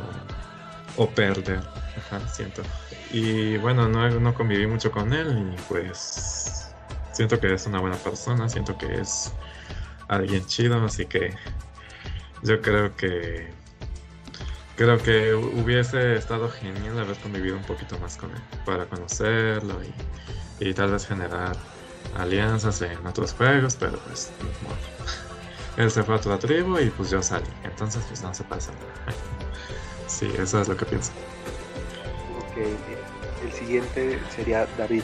o 0.96 1.08
perder. 1.08 1.60
Ajá, 1.96 2.26
siento. 2.28 2.62
Y 3.10 3.56
bueno, 3.58 3.88
no, 3.88 4.08
no 4.08 4.34
conviví 4.34 4.66
mucho 4.66 4.90
con 4.90 5.12
él 5.12 5.52
y 5.54 5.62
pues 5.68 6.74
siento 7.12 7.38
que 7.38 7.54
es 7.54 7.66
una 7.66 7.80
buena 7.80 7.96
persona, 7.96 8.48
siento 8.48 8.76
que 8.76 9.00
es 9.00 9.32
alguien 10.08 10.44
chido, 10.46 10.84
así 10.84 11.06
que 11.06 11.34
yo 12.42 12.60
creo 12.60 12.94
que 12.96 13.52
creo 14.76 14.98
que 14.98 15.34
hubiese 15.34 16.16
estado 16.16 16.50
genial 16.50 16.98
haber 16.98 17.16
convivido 17.18 17.56
un 17.56 17.62
poquito 17.62 17.98
más 18.00 18.16
con 18.16 18.30
él 18.32 18.42
para 18.66 18.86
conocerlo 18.86 19.78
y, 20.60 20.68
y 20.68 20.74
tal 20.74 20.90
vez 20.90 21.06
generar 21.06 21.56
alianzas 22.16 22.82
en 22.82 23.06
otros 23.06 23.32
juegos, 23.32 23.76
pero 23.76 23.98
pues 24.00 24.32
él 25.76 25.90
se 25.90 26.02
fue 26.02 26.14
a 26.14 26.18
otra 26.18 26.38
tribu 26.38 26.78
y 26.78 26.90
pues 26.90 27.10
yo 27.10 27.22
salí, 27.22 27.48
entonces 27.62 28.04
pues 28.08 28.22
no 28.22 28.34
se 28.34 28.44
pasa 28.44 28.72
nada. 28.72 29.33
Sí, 30.14 30.30
eso 30.38 30.60
es 30.60 30.68
lo 30.68 30.76
que 30.76 30.84
pienso. 30.84 31.10
Ok, 32.38 32.58
el 33.44 33.52
siguiente 33.52 34.20
sería 34.30 34.64
David. 34.78 35.02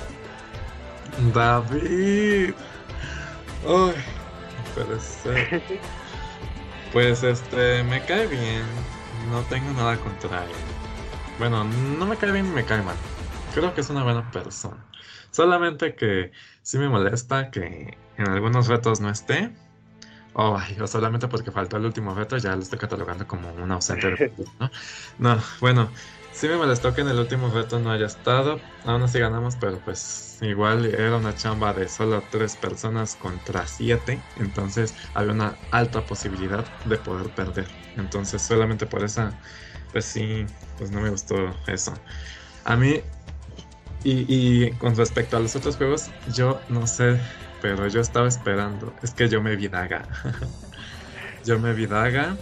David. 1.34 2.54
Ay, 3.66 3.94
puede 4.72 5.00
ser. 5.00 5.60
Pues 6.92 7.24
este, 7.24 7.82
me 7.82 8.04
cae 8.04 8.28
bien. 8.28 8.62
No 9.30 9.42
tengo 9.42 9.72
nada 9.72 9.96
contra 9.96 10.44
él. 10.44 10.50
Bueno, 11.40 11.64
no 11.64 12.06
me 12.06 12.16
cae 12.16 12.30
bien 12.30 12.46
ni 12.46 12.54
me 12.54 12.64
cae 12.64 12.82
mal. 12.82 12.96
Creo 13.52 13.74
que 13.74 13.80
es 13.80 13.90
una 13.90 14.04
buena 14.04 14.30
persona. 14.30 14.86
Solamente 15.32 15.96
que 15.96 16.30
sí 16.62 16.78
me 16.78 16.88
molesta 16.88 17.50
que 17.50 17.98
en 18.16 18.28
algunos 18.28 18.68
retos 18.68 19.00
no 19.00 19.10
esté. 19.10 19.50
Oh, 20.32 20.56
o 20.80 20.86
solamente 20.86 21.26
porque 21.28 21.50
faltó 21.50 21.76
el 21.76 21.84
último 21.86 22.14
reto, 22.14 22.36
ya 22.38 22.54
lo 22.54 22.62
estoy 22.62 22.78
catalogando 22.78 23.26
como 23.26 23.52
un 23.52 23.72
ausente 23.72 24.10
de 24.10 24.44
¿no? 24.60 24.70
No, 25.18 25.42
bueno, 25.60 25.92
sí 26.32 26.46
me 26.48 26.56
molestó 26.56 26.94
que 26.94 27.00
en 27.00 27.08
el 27.08 27.18
último 27.18 27.50
reto 27.50 27.80
no 27.80 27.90
haya 27.90 28.06
estado. 28.06 28.60
Aún 28.84 29.02
así 29.02 29.18
ganamos, 29.18 29.56
pero 29.56 29.80
pues 29.80 30.38
igual 30.42 30.86
era 30.86 31.16
una 31.16 31.34
chamba 31.34 31.72
de 31.72 31.88
solo 31.88 32.22
tres 32.30 32.56
personas 32.56 33.16
contra 33.16 33.66
siete. 33.66 34.22
Entonces 34.36 34.94
había 35.14 35.32
una 35.32 35.58
alta 35.72 36.06
posibilidad 36.06 36.64
de 36.84 36.96
poder 36.98 37.30
perder. 37.30 37.66
Entonces 37.96 38.40
solamente 38.40 38.86
por 38.86 39.02
esa, 39.02 39.36
pues 39.90 40.04
sí, 40.04 40.46
pues 40.78 40.92
no 40.92 41.00
me 41.00 41.10
gustó 41.10 41.34
eso. 41.66 41.92
A 42.64 42.76
mí, 42.76 43.02
y, 44.02 44.64
y 44.66 44.72
con 44.78 44.94
respecto 44.96 45.36
a 45.36 45.40
los 45.40 45.56
otros 45.56 45.76
juegos, 45.76 46.10
yo 46.28 46.60
no 46.68 46.86
sé 46.86 47.20
pero 47.60 47.86
yo 47.88 48.00
estaba 48.00 48.28
esperando. 48.28 48.94
Es 49.02 49.12
que 49.12 49.28
yo 49.28 49.42
me 49.42 49.56
vi 49.56 49.68
Daga. 49.68 50.06
yo 51.44 51.58
me 51.58 51.72
vi 51.72 51.86
Daga. 51.86 52.36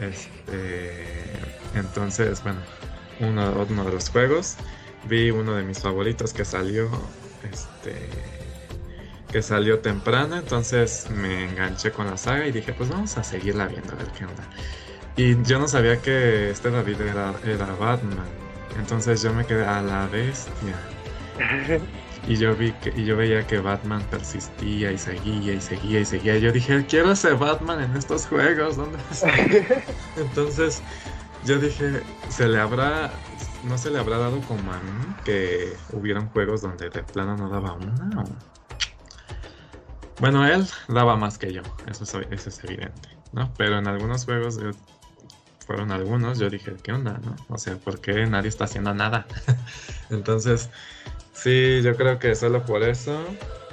Este, 0.00 1.04
entonces, 1.74 2.42
bueno, 2.42 2.60
uno, 3.20 3.66
uno, 3.68 3.84
de 3.84 3.92
los 3.92 4.10
juegos. 4.10 4.56
Vi 5.04 5.30
uno 5.30 5.54
de 5.54 5.62
mis 5.62 5.80
favoritos 5.80 6.32
que 6.32 6.44
salió. 6.44 6.90
Este. 7.50 7.94
Que 9.30 9.42
salió 9.42 9.80
temprano. 9.80 10.36
Entonces 10.36 11.08
me 11.10 11.48
enganché 11.48 11.92
con 11.92 12.06
la 12.06 12.16
saga 12.16 12.46
y 12.46 12.52
dije, 12.52 12.72
pues 12.72 12.90
vamos 12.90 13.16
a 13.16 13.24
seguirla 13.24 13.66
viendo 13.66 13.92
a 13.92 13.96
ver 13.96 14.08
qué 14.08 14.24
onda. 14.24 14.44
Y 15.16 15.42
yo 15.42 15.58
no 15.58 15.68
sabía 15.68 16.00
que 16.00 16.50
este 16.50 16.70
David 16.70 17.00
era, 17.00 17.34
era 17.44 17.66
Batman. 17.74 18.26
Entonces 18.78 19.22
yo 19.22 19.32
me 19.32 19.44
quedé 19.44 19.64
a 19.64 19.82
la 19.82 20.06
bestia. 20.06 20.76
Y 22.26 22.36
yo 22.36 22.54
vi 22.54 22.72
que, 22.72 22.92
y 22.94 23.04
yo 23.04 23.16
veía 23.16 23.46
que 23.46 23.58
Batman 23.58 24.02
persistía 24.10 24.92
y 24.92 24.98
seguía 24.98 25.54
y 25.54 25.60
seguía 25.60 26.00
y 26.00 26.04
seguía. 26.04 26.36
Y 26.36 26.40
yo 26.42 26.52
dije, 26.52 26.86
quiero 26.86 27.12
ese 27.12 27.32
Batman 27.32 27.82
en 27.82 27.96
estos 27.96 28.26
juegos, 28.26 28.76
¿dónde 28.76 28.98
está? 29.10 29.32
Entonces, 30.16 30.82
yo 31.44 31.58
dije, 31.58 32.02
¿se 32.28 32.48
le 32.48 32.60
habrá, 32.60 33.10
no 33.64 33.78
se 33.78 33.90
le 33.90 33.98
habrá 33.98 34.18
dado 34.18 34.40
como 34.42 34.72
a 34.72 34.78
mí 34.80 35.14
que 35.24 35.76
hubieran 35.92 36.28
juegos 36.28 36.62
donde 36.62 36.90
de 36.90 37.02
plano 37.02 37.36
no 37.36 37.48
daba 37.48 37.72
una? 37.72 38.24
Bueno, 40.18 40.46
él 40.46 40.68
daba 40.88 41.16
más 41.16 41.38
que 41.38 41.52
yo, 41.52 41.62
eso 41.86 42.04
es, 42.04 42.14
eso 42.30 42.48
es 42.50 42.64
evidente, 42.64 43.08
¿no? 43.32 43.54
Pero 43.56 43.78
en 43.78 43.86
algunos 43.86 44.26
juegos, 44.26 44.58
fueron 45.66 45.92
algunos, 45.92 46.38
yo 46.38 46.50
dije, 46.50 46.76
¿qué 46.82 46.92
onda, 46.92 47.18
no? 47.24 47.36
O 47.48 47.56
sea, 47.56 47.76
¿por 47.76 48.00
qué 48.00 48.26
nadie 48.26 48.48
está 48.48 48.64
haciendo 48.64 48.92
nada? 48.92 49.26
Entonces, 50.10 50.68
Sí, 51.42 51.80
yo 51.82 51.96
creo 51.96 52.18
que 52.18 52.34
solo 52.34 52.64
por 52.64 52.82
eso. 52.82 53.24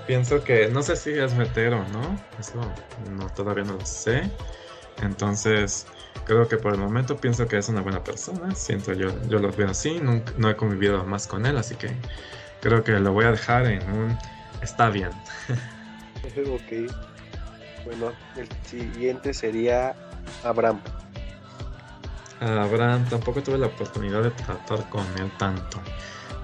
Pienso 0.06 0.44
que 0.44 0.70
no 0.70 0.82
sé 0.84 0.96
si 0.96 1.12
es 1.12 1.34
metero, 1.36 1.86
¿no? 1.90 2.18
Eso 2.40 2.62
no, 3.12 3.28
todavía 3.28 3.66
no 3.66 3.74
lo 3.74 3.86
sé. 3.86 4.32
Entonces, 5.02 5.86
creo 6.26 6.48
que 6.48 6.58
por 6.58 6.74
el 6.74 6.80
momento 6.80 7.18
pienso 7.18 7.46
que 7.46 7.58
es 7.58 7.68
una 7.68 7.82
buena 7.82 8.04
persona. 8.04 8.56
Siento 8.56 8.94
yo, 8.94 9.10
yo 9.28 9.40
lo 9.40 9.52
veo 9.52 9.70
así. 9.70 10.00
no 10.00 10.50
he 10.50 10.56
convivido 10.56 11.04
más 11.04 11.28
con 11.28 11.46
él, 11.46 11.58
así 11.58 11.76
que 11.76 11.92
creo 12.62 12.84
que 12.84 12.94
lo 12.94 13.12
voy 13.12 13.26
a 13.26 13.32
dejar 13.32 13.66
en 13.68 13.82
un 13.92 14.18
está 14.62 14.90
bien. 14.90 15.10
ok. 16.48 16.92
Bueno, 17.86 18.12
el 18.36 18.48
siguiente 18.66 19.34
sería 19.34 19.96
Abraham. 20.44 20.82
Abraham, 22.40 23.06
tampoco 23.10 23.42
tuve 23.42 23.58
la 23.58 23.68
oportunidad 23.68 24.24
de 24.24 24.32
tratar 24.32 24.88
con 24.90 25.06
él 25.18 25.32
tanto. 25.38 25.82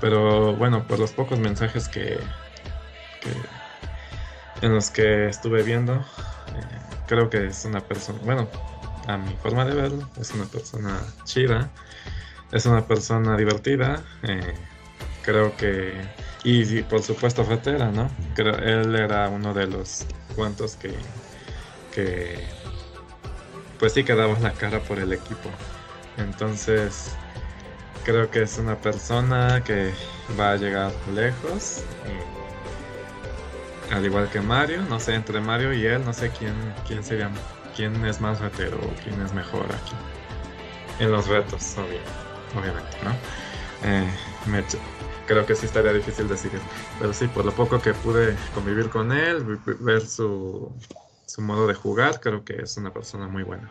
Pero 0.03 0.53
bueno, 0.57 0.85
por 0.85 0.99
los 0.99 1.13
pocos 1.13 1.39
mensajes 1.39 1.87
que, 1.87 2.19
en 4.61 4.75
los 4.75 4.89
que 4.89 5.29
estuve 5.29 5.63
viendo, 5.63 5.93
eh, 5.93 6.79
creo 7.07 7.29
que 7.29 7.47
es 7.47 7.63
una 7.63 7.79
persona, 7.79 8.19
bueno, 8.25 8.49
a 9.07 9.15
mi 9.15 9.33
forma 9.37 9.63
de 9.63 9.73
verlo, 9.73 10.09
es 10.19 10.31
una 10.31 10.43
persona 10.43 10.99
chida, 11.23 11.69
es 12.51 12.65
una 12.65 12.85
persona 12.85 13.37
divertida, 13.37 14.03
eh, 14.23 14.53
creo 15.21 15.55
que, 15.55 15.93
y, 16.43 16.81
por 16.81 17.01
supuesto 17.01 17.45
fetera, 17.45 17.89
¿no? 17.89 18.09
Creo, 18.35 18.57
él 18.57 18.93
era 18.97 19.29
uno 19.29 19.53
de 19.53 19.67
los 19.67 20.05
cuantos 20.35 20.75
que, 20.75 20.93
que, 21.95 22.45
pues 23.79 23.93
sí 23.93 24.03
que 24.03 24.15
daba 24.15 24.37
la 24.39 24.51
cara 24.51 24.81
por 24.81 24.99
el 24.99 25.13
equipo. 25.13 25.49
Entonces, 26.17 27.15
creo 28.03 28.29
que 28.29 28.43
es 28.43 28.57
una 28.57 28.75
persona 28.75 29.63
que 29.63 29.93
va 30.39 30.51
a 30.51 30.55
llegar 30.55 30.91
lejos. 31.13 31.83
al 33.91 34.05
igual 34.05 34.29
que 34.29 34.41
Mario, 34.41 34.81
no 34.83 34.99
sé, 34.99 35.13
entre 35.15 35.39
Mario 35.39 35.73
y 35.73 35.85
él, 35.85 36.03
no 36.03 36.13
sé 36.13 36.29
quién, 36.29 36.53
quién 36.87 37.03
sería, 37.03 37.29
quién 37.75 38.05
es 38.05 38.19
más 38.21 38.39
retero 38.39 38.77
o 38.77 39.03
quién 39.03 39.21
es 39.21 39.33
mejor 39.33 39.65
aquí. 39.65 39.95
En 40.99 41.11
los 41.11 41.27
retos, 41.27 41.75
obviamente, 42.55 42.97
¿no? 43.03 43.11
Eh, 43.83 44.07
creo 45.27 45.45
que 45.45 45.55
sí 45.55 45.65
estaría 45.65 45.93
difícil 45.93 46.27
decir 46.27 46.51
Pero 46.99 47.13
sí, 47.13 47.27
por 47.27 47.45
lo 47.45 47.51
poco 47.51 47.81
que 47.81 47.93
pude 47.93 48.35
convivir 48.53 48.89
con 48.89 49.11
él, 49.11 49.59
ver 49.79 50.05
su, 50.05 50.71
su 51.25 51.41
modo 51.41 51.67
de 51.67 51.73
jugar, 51.73 52.19
creo 52.19 52.43
que 52.43 52.61
es 52.61 52.77
una 52.77 52.91
persona 52.91 53.27
muy 53.27 53.43
buena. 53.43 53.69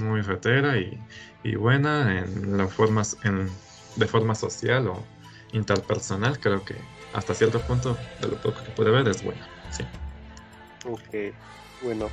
Muy 0.00 0.20
retera 0.20 0.78
y, 0.78 0.98
y 1.42 1.56
buena 1.56 2.18
en 2.18 2.56
la 2.56 2.68
formas, 2.68 3.16
en, 3.22 3.48
de 3.96 4.06
forma 4.06 4.34
social 4.34 4.88
o 4.88 5.02
interpersonal. 5.52 6.38
Creo 6.38 6.64
que 6.64 6.76
hasta 7.12 7.34
cierto 7.34 7.60
punto, 7.60 7.96
de 8.20 8.28
lo 8.28 8.36
poco 8.36 8.62
que 8.62 8.70
pude 8.72 8.90
ver, 8.90 9.08
es 9.08 9.22
buena. 9.22 9.48
Sí. 9.70 9.84
Ok, 10.84 11.34
bueno. 11.82 12.08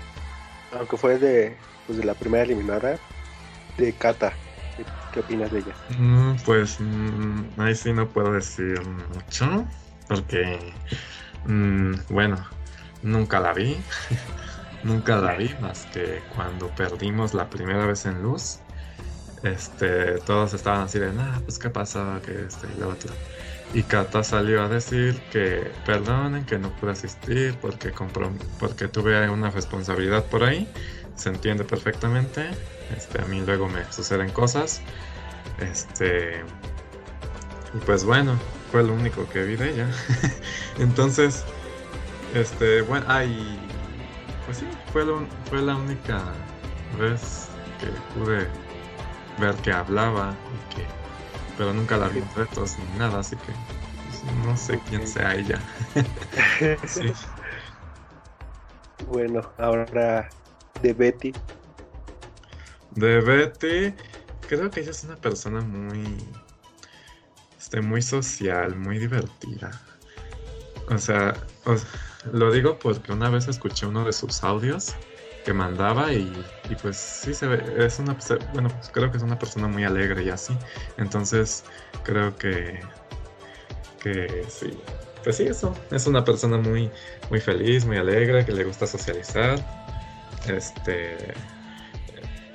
Aunque 0.72 0.98
fue 0.98 1.20
de, 1.20 1.56
pues 1.86 2.00
de 2.00 2.06
la 2.06 2.14
primera 2.16 2.44
eliminada, 2.44 3.00
de 3.78 3.94
Kata. 3.94 4.34
¿Qué 5.12 5.20
opinas 5.20 5.52
de 5.52 5.60
ella? 5.60 5.76
Mm, 6.00 6.36
pues 6.44 6.80
mm, 6.80 7.60
ahí 7.60 7.76
sí 7.76 7.94
no 7.94 8.10
puedo 8.10 8.34
decir 8.34 8.82
mucho, 9.14 9.68
porque, 10.08 10.74
mm, 11.46 11.94
bueno, 12.10 12.44
nunca 13.04 13.40
la 13.40 13.54
vi, 13.54 13.78
nunca 14.84 15.18
la 15.18 15.36
vi 15.36 15.54
más 15.62 15.86
que 15.88 16.22
cuando 16.36 16.68
perdimos 16.70 17.34
la 17.34 17.50
primera 17.50 17.86
vez 17.86 18.06
en 18.06 18.22
luz. 18.22 18.60
Este, 19.44 20.20
todos 20.20 20.54
estaban 20.54 20.82
así 20.82 21.00
de, 21.00 21.12
nada, 21.12 21.42
pues 21.44 21.60
qué 21.60 21.70
pasaba, 21.70 22.22
que 22.22 22.46
este 22.46 22.68
y 22.76 22.80
lo 22.80 22.90
otro. 22.90 23.14
Y 23.74 23.84
Kata 23.84 24.24
salió 24.24 24.64
a 24.64 24.70
decir 24.70 25.20
que 25.32 25.72
perdonen, 25.86 26.46
que 26.46 26.60
no 26.60 26.70
pude 26.78 26.92
asistir 26.92 27.58
porque, 27.60 27.92
porque 28.60 28.88
tuve 28.88 29.30
una 29.30 29.50
responsabilidad 29.50 30.24
por 30.26 30.44
ahí. 30.44 30.68
Se 31.16 31.30
entiende 31.30 31.64
perfectamente. 31.64 32.52
Este, 32.96 33.22
a 33.22 33.26
mí 33.26 33.42
luego 33.42 33.68
me 33.68 33.84
suceden 33.92 34.30
cosas. 34.30 34.82
Este. 35.60 36.44
Y 37.74 37.78
pues 37.86 38.04
bueno, 38.04 38.38
fue 38.72 38.84
lo 38.84 38.94
único 38.94 39.28
que 39.30 39.44
vi 39.44 39.56
de 39.56 39.72
ella. 39.72 39.88
Entonces, 40.78 41.44
este, 42.36 42.82
bueno, 42.84 43.06
ay, 43.10 43.60
pues 44.46 44.58
sí, 44.58 44.68
fue, 44.92 45.06
fue 45.50 45.62
la 45.62 45.76
única 45.76 46.22
vez 47.00 47.50
que 47.80 47.88
pude 48.14 48.48
ver 49.40 49.56
que 49.64 49.72
hablaba 49.72 50.36
y 50.54 50.76
que, 50.76 50.86
pero 51.58 51.74
nunca 51.74 51.98
la 51.98 52.08
vi 52.10 52.20
en 52.20 52.36
retos 52.36 52.78
ni 52.78 53.00
nada, 53.00 53.20
así 53.20 53.36
que 53.38 53.54
pues, 54.06 54.24
no 54.46 54.56
sé 54.56 54.80
quién 54.90 55.08
sea 55.08 55.36
ella. 55.36 55.60
sí. 56.88 57.12
Bueno, 59.08 59.52
ahora 59.58 60.30
de 60.82 60.94
Betty, 60.94 61.34
de 62.96 63.22
Betty, 63.22 63.96
creo 64.48 64.70
que 64.70 64.82
ella 64.82 64.92
es 64.92 65.04
una 65.04 65.16
persona 65.16 65.62
muy. 65.62 66.18
Este, 67.58 67.82
muy 67.82 68.02
social, 68.02 68.76
muy 68.76 69.00
divertida. 69.00 69.72
O 70.90 70.98
sea, 70.98 71.34
lo 72.32 72.52
digo 72.52 72.80
porque 72.80 73.12
una 73.12 73.30
vez 73.30 73.48
escuché 73.48 73.86
uno 73.86 74.06
de 74.06 74.14
sus 74.14 74.44
audios 74.44 74.96
que 75.44 75.54
mandaba 75.54 76.14
y, 76.14 76.32
pues 76.82 76.96
sí 76.98 77.34
se 77.34 77.48
ve, 77.48 77.86
es 77.86 78.00
una, 78.00 78.18
bueno, 78.54 78.70
pues 78.70 78.90
creo 78.92 79.12
que 79.12 79.18
es 79.18 79.24
una 79.24 79.38
persona 79.38 79.68
muy 79.68 79.84
alegre 79.84 80.24
y 80.24 80.30
así. 80.30 80.58
Entonces 80.98 81.66
creo 82.04 82.36
que, 82.36 82.80
que 84.02 84.46
sí, 84.48 84.78
pues 85.24 85.38
sí, 85.38 85.44
eso, 85.44 85.76
es 85.92 86.08
una 86.08 86.24
persona 86.24 86.58
muy, 86.58 86.90
muy 87.30 87.40
feliz, 87.40 87.86
muy 87.86 87.98
alegre, 87.98 88.46
que 88.46 88.52
le 88.52 88.64
gusta 88.64 88.88
socializar. 88.88 89.60
Este, 90.48 91.34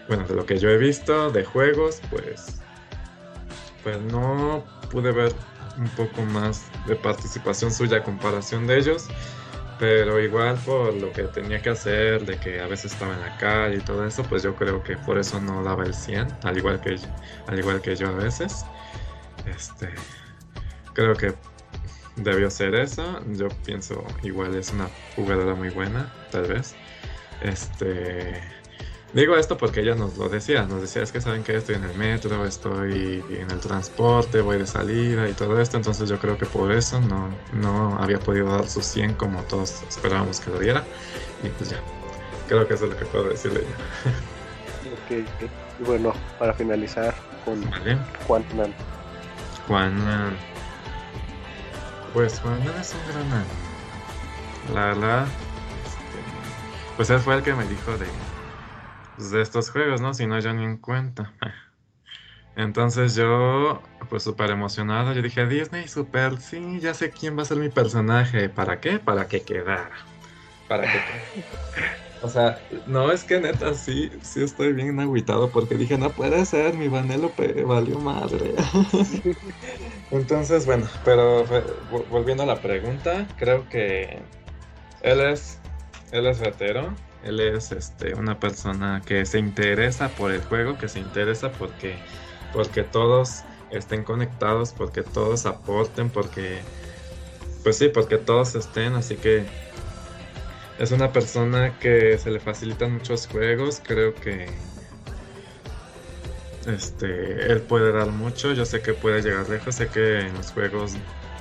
bueno, 0.06 0.24
de 0.26 0.34
lo 0.34 0.46
que 0.46 0.58
yo 0.58 0.70
he 0.70 0.78
visto 0.78 1.30
de 1.30 1.44
juegos, 1.44 2.00
pues, 2.10 2.60
pues 3.82 4.00
no 4.00 4.64
pude 4.90 5.12
ver 5.12 5.32
un 5.78 5.88
poco 5.90 6.22
más 6.22 6.64
de 6.86 6.96
participación 6.96 7.72
suya 7.72 7.98
a 7.98 8.02
comparación 8.02 8.66
de 8.66 8.78
ellos, 8.78 9.08
pero 9.78 10.20
igual 10.20 10.56
por 10.64 10.94
lo 10.94 11.12
que 11.12 11.24
tenía 11.24 11.60
que 11.62 11.70
hacer, 11.70 12.24
de 12.24 12.38
que 12.38 12.60
a 12.60 12.66
veces 12.66 12.92
estaba 12.92 13.14
en 13.14 13.20
la 13.20 13.36
calle 13.38 13.76
y 13.76 13.80
todo 13.80 14.06
eso, 14.06 14.22
pues 14.24 14.42
yo 14.42 14.54
creo 14.54 14.82
que 14.82 14.96
por 14.96 15.18
eso 15.18 15.40
no 15.40 15.62
daba 15.62 15.84
el 15.84 15.94
100, 15.94 16.28
al 16.42 16.58
igual 16.58 16.80
que, 16.80 16.96
al 17.46 17.58
igual 17.58 17.80
que 17.80 17.94
yo 17.96 18.08
a 18.08 18.12
veces. 18.12 18.64
Este, 19.46 19.88
creo 20.94 21.14
que 21.14 21.34
debió 22.16 22.50
ser 22.50 22.74
eso. 22.74 23.20
Yo 23.36 23.48
pienso 23.64 24.04
igual 24.22 24.54
es 24.54 24.72
una 24.72 24.88
jugadora 25.16 25.54
muy 25.54 25.70
buena, 25.70 26.12
tal 26.30 26.48
vez. 26.48 26.74
Este, 27.40 28.40
Digo 29.14 29.36
esto 29.36 29.56
porque 29.56 29.80
ella 29.80 29.94
nos 29.94 30.18
lo 30.18 30.28
decía, 30.28 30.64
nos 30.64 30.82
decía, 30.82 31.02
es 31.02 31.12
que 31.12 31.20
saben 31.22 31.42
que 31.42 31.56
estoy 31.56 31.76
en 31.76 31.84
el 31.84 31.96
metro, 31.96 32.44
estoy 32.44 33.24
en 33.30 33.50
el 33.50 33.58
transporte, 33.58 34.42
voy 34.42 34.58
de 34.58 34.66
salida 34.66 35.26
y 35.28 35.32
todo 35.32 35.58
esto, 35.58 35.78
entonces 35.78 36.10
yo 36.10 36.18
creo 36.18 36.36
que 36.36 36.44
por 36.44 36.70
eso 36.70 37.00
no, 37.00 37.30
no 37.54 37.96
había 37.98 38.18
podido 38.18 38.50
dar 38.50 38.68
su 38.68 38.82
100 38.82 39.14
como 39.14 39.42
todos 39.44 39.82
esperábamos 39.88 40.40
que 40.40 40.50
lo 40.50 40.58
diera. 40.58 40.84
Y 41.42 41.48
pues 41.48 41.70
ya, 41.70 41.80
creo 42.48 42.68
que 42.68 42.74
eso 42.74 42.84
es 42.84 42.90
lo 42.90 42.98
que 42.98 43.06
puedo 43.06 43.30
decirle 43.30 43.60
ella. 43.60 44.14
Ok, 44.92 45.26
y 45.80 45.84
bueno, 45.84 46.12
para 46.38 46.52
finalizar 46.52 47.14
con 47.46 47.62
Juan 48.26 48.44
Nan. 48.56 48.74
Juan 49.66 50.36
Pues 52.12 52.40
Juan 52.40 52.62
Nan 52.62 52.78
es 52.78 52.94
un 52.94 53.30
gran 53.30 53.44
La 54.74 54.86
verdad, 54.86 55.22
este, 55.22 56.94
pues 56.96 57.08
él 57.08 57.20
fue 57.20 57.36
el 57.36 57.42
que 57.42 57.54
me 57.54 57.64
dijo 57.64 57.96
de 57.96 58.06
de 59.18 59.42
estos 59.42 59.70
juegos, 59.70 60.00
¿no? 60.00 60.14
Si 60.14 60.26
no, 60.26 60.38
yo 60.38 60.52
ni 60.54 60.64
en 60.64 60.78
cuenta. 60.78 61.32
Entonces 62.56 63.14
yo, 63.14 63.82
pues 64.08 64.22
súper 64.22 64.50
emocionado, 64.50 65.12
yo 65.12 65.22
dije, 65.22 65.46
Disney, 65.46 65.86
super, 65.86 66.40
sí, 66.40 66.80
ya 66.80 66.94
sé 66.94 67.10
quién 67.10 67.36
va 67.38 67.42
a 67.42 67.44
ser 67.44 67.58
mi 67.58 67.68
personaje. 67.68 68.48
¿Para 68.48 68.80
qué? 68.80 68.98
Para 68.98 69.28
que 69.28 69.42
quedara. 69.42 69.96
Para 70.66 70.90
que 70.90 70.98
O 72.20 72.28
sea, 72.28 72.60
no, 72.86 73.12
es 73.12 73.22
que 73.22 73.38
neta, 73.38 73.74
sí, 73.74 74.10
sí 74.22 74.42
estoy 74.42 74.72
bien 74.72 74.98
agüitado 74.98 75.52
porque 75.52 75.76
dije, 75.76 75.96
no 75.98 76.10
puede 76.10 76.44
ser, 76.46 76.74
mi 76.74 76.88
Vanélope 76.88 77.62
valió 77.62 78.00
madre. 78.00 78.54
Entonces, 80.10 80.66
bueno, 80.66 80.88
pero 81.04 81.44
volviendo 82.10 82.42
a 82.42 82.46
la 82.46 82.60
pregunta, 82.60 83.28
creo 83.36 83.68
que 83.68 84.18
él 85.02 85.20
es, 85.20 85.60
él 86.10 86.26
es 86.26 86.40
ratero, 86.40 86.92
él 87.22 87.40
es 87.40 87.72
este, 87.72 88.14
una 88.14 88.38
persona 88.38 89.02
que 89.04 89.26
se 89.26 89.38
interesa 89.38 90.08
por 90.10 90.32
el 90.32 90.42
juego, 90.42 90.78
que 90.78 90.88
se 90.88 91.00
interesa 91.00 91.50
porque, 91.52 91.96
porque 92.52 92.82
todos 92.84 93.42
estén 93.70 94.04
conectados, 94.04 94.72
porque 94.72 95.02
todos 95.02 95.46
aporten, 95.46 96.10
porque, 96.10 96.60
pues 97.62 97.76
sí, 97.76 97.88
porque 97.88 98.18
todos 98.18 98.54
estén, 98.54 98.94
así 98.94 99.16
que 99.16 99.44
es 100.78 100.92
una 100.92 101.12
persona 101.12 101.78
que 101.78 102.18
se 102.18 102.30
le 102.30 102.40
facilitan 102.40 102.92
muchos 102.92 103.26
juegos, 103.26 103.82
creo 103.84 104.14
que 104.14 104.48
este, 106.66 107.52
él 107.52 107.62
puede 107.62 107.92
dar 107.92 108.08
mucho, 108.08 108.52
yo 108.52 108.64
sé 108.64 108.80
que 108.80 108.94
puede 108.94 109.22
llegar 109.22 109.48
lejos, 109.48 109.74
sé 109.74 109.88
que 109.88 110.20
en 110.20 110.34
los 110.34 110.52
juegos, 110.52 110.94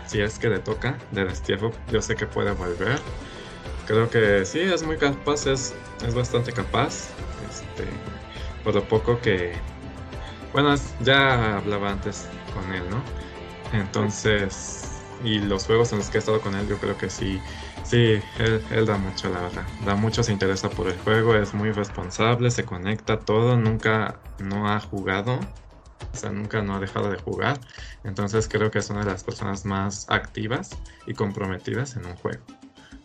si 0.07 0.21
es 0.21 0.39
que 0.39 0.49
le 0.49 0.59
toca 0.59 0.97
de 1.11 1.25
destierro, 1.25 1.71
yo 1.91 2.01
sé 2.01 2.15
que 2.15 2.25
puede 2.25 2.51
volver 2.51 2.99
creo 3.87 4.09
que 4.09 4.45
sí, 4.45 4.59
es 4.59 4.83
muy 4.83 4.97
capaz, 4.97 5.47
es, 5.47 5.73
es 6.05 6.13
bastante 6.13 6.51
capaz. 6.51 7.09
Este, 7.49 7.87
por 8.63 8.75
lo 8.75 8.87
poco 8.87 9.19
que. 9.19 9.53
Bueno, 10.53 10.75
ya 11.01 11.57
hablaba 11.57 11.91
antes 11.91 12.27
con 12.53 12.71
él, 12.73 12.83
¿no? 12.89 13.01
Entonces. 13.73 14.93
Y 15.23 15.39
los 15.39 15.65
juegos 15.65 15.91
en 15.93 15.97
los 15.97 16.09
que 16.11 16.17
he 16.17 16.19
estado 16.19 16.39
con 16.41 16.53
él, 16.53 16.67
yo 16.67 16.77
creo 16.77 16.95
que 16.95 17.09
sí. 17.09 17.41
Sí, 17.83 18.19
él, 18.37 18.63
él 18.69 18.85
da 18.85 18.97
mucho, 18.97 19.29
la 19.29 19.41
verdad. 19.41 19.65
Da 19.83 19.95
mucho, 19.95 20.21
se 20.21 20.31
interesa 20.31 20.69
por 20.69 20.87
el 20.87 20.97
juego, 20.99 21.35
es 21.35 21.55
muy 21.55 21.71
responsable, 21.71 22.51
se 22.51 22.65
conecta 22.65 23.19
todo, 23.21 23.57
nunca 23.57 24.19
no 24.37 24.69
ha 24.69 24.79
jugado. 24.79 25.39
O 26.13 26.17
sea, 26.17 26.31
nunca 26.31 26.61
no 26.61 26.75
ha 26.75 26.79
dejado 26.79 27.09
de 27.09 27.17
jugar. 27.17 27.59
Entonces 28.03 28.47
creo 28.47 28.69
que 28.69 28.79
es 28.79 28.89
una 28.89 28.99
de 28.99 29.11
las 29.11 29.23
personas 29.23 29.65
más 29.65 30.05
activas 30.09 30.69
y 31.07 31.13
comprometidas 31.13 31.95
en 31.95 32.05
un 32.05 32.15
juego. 32.15 32.43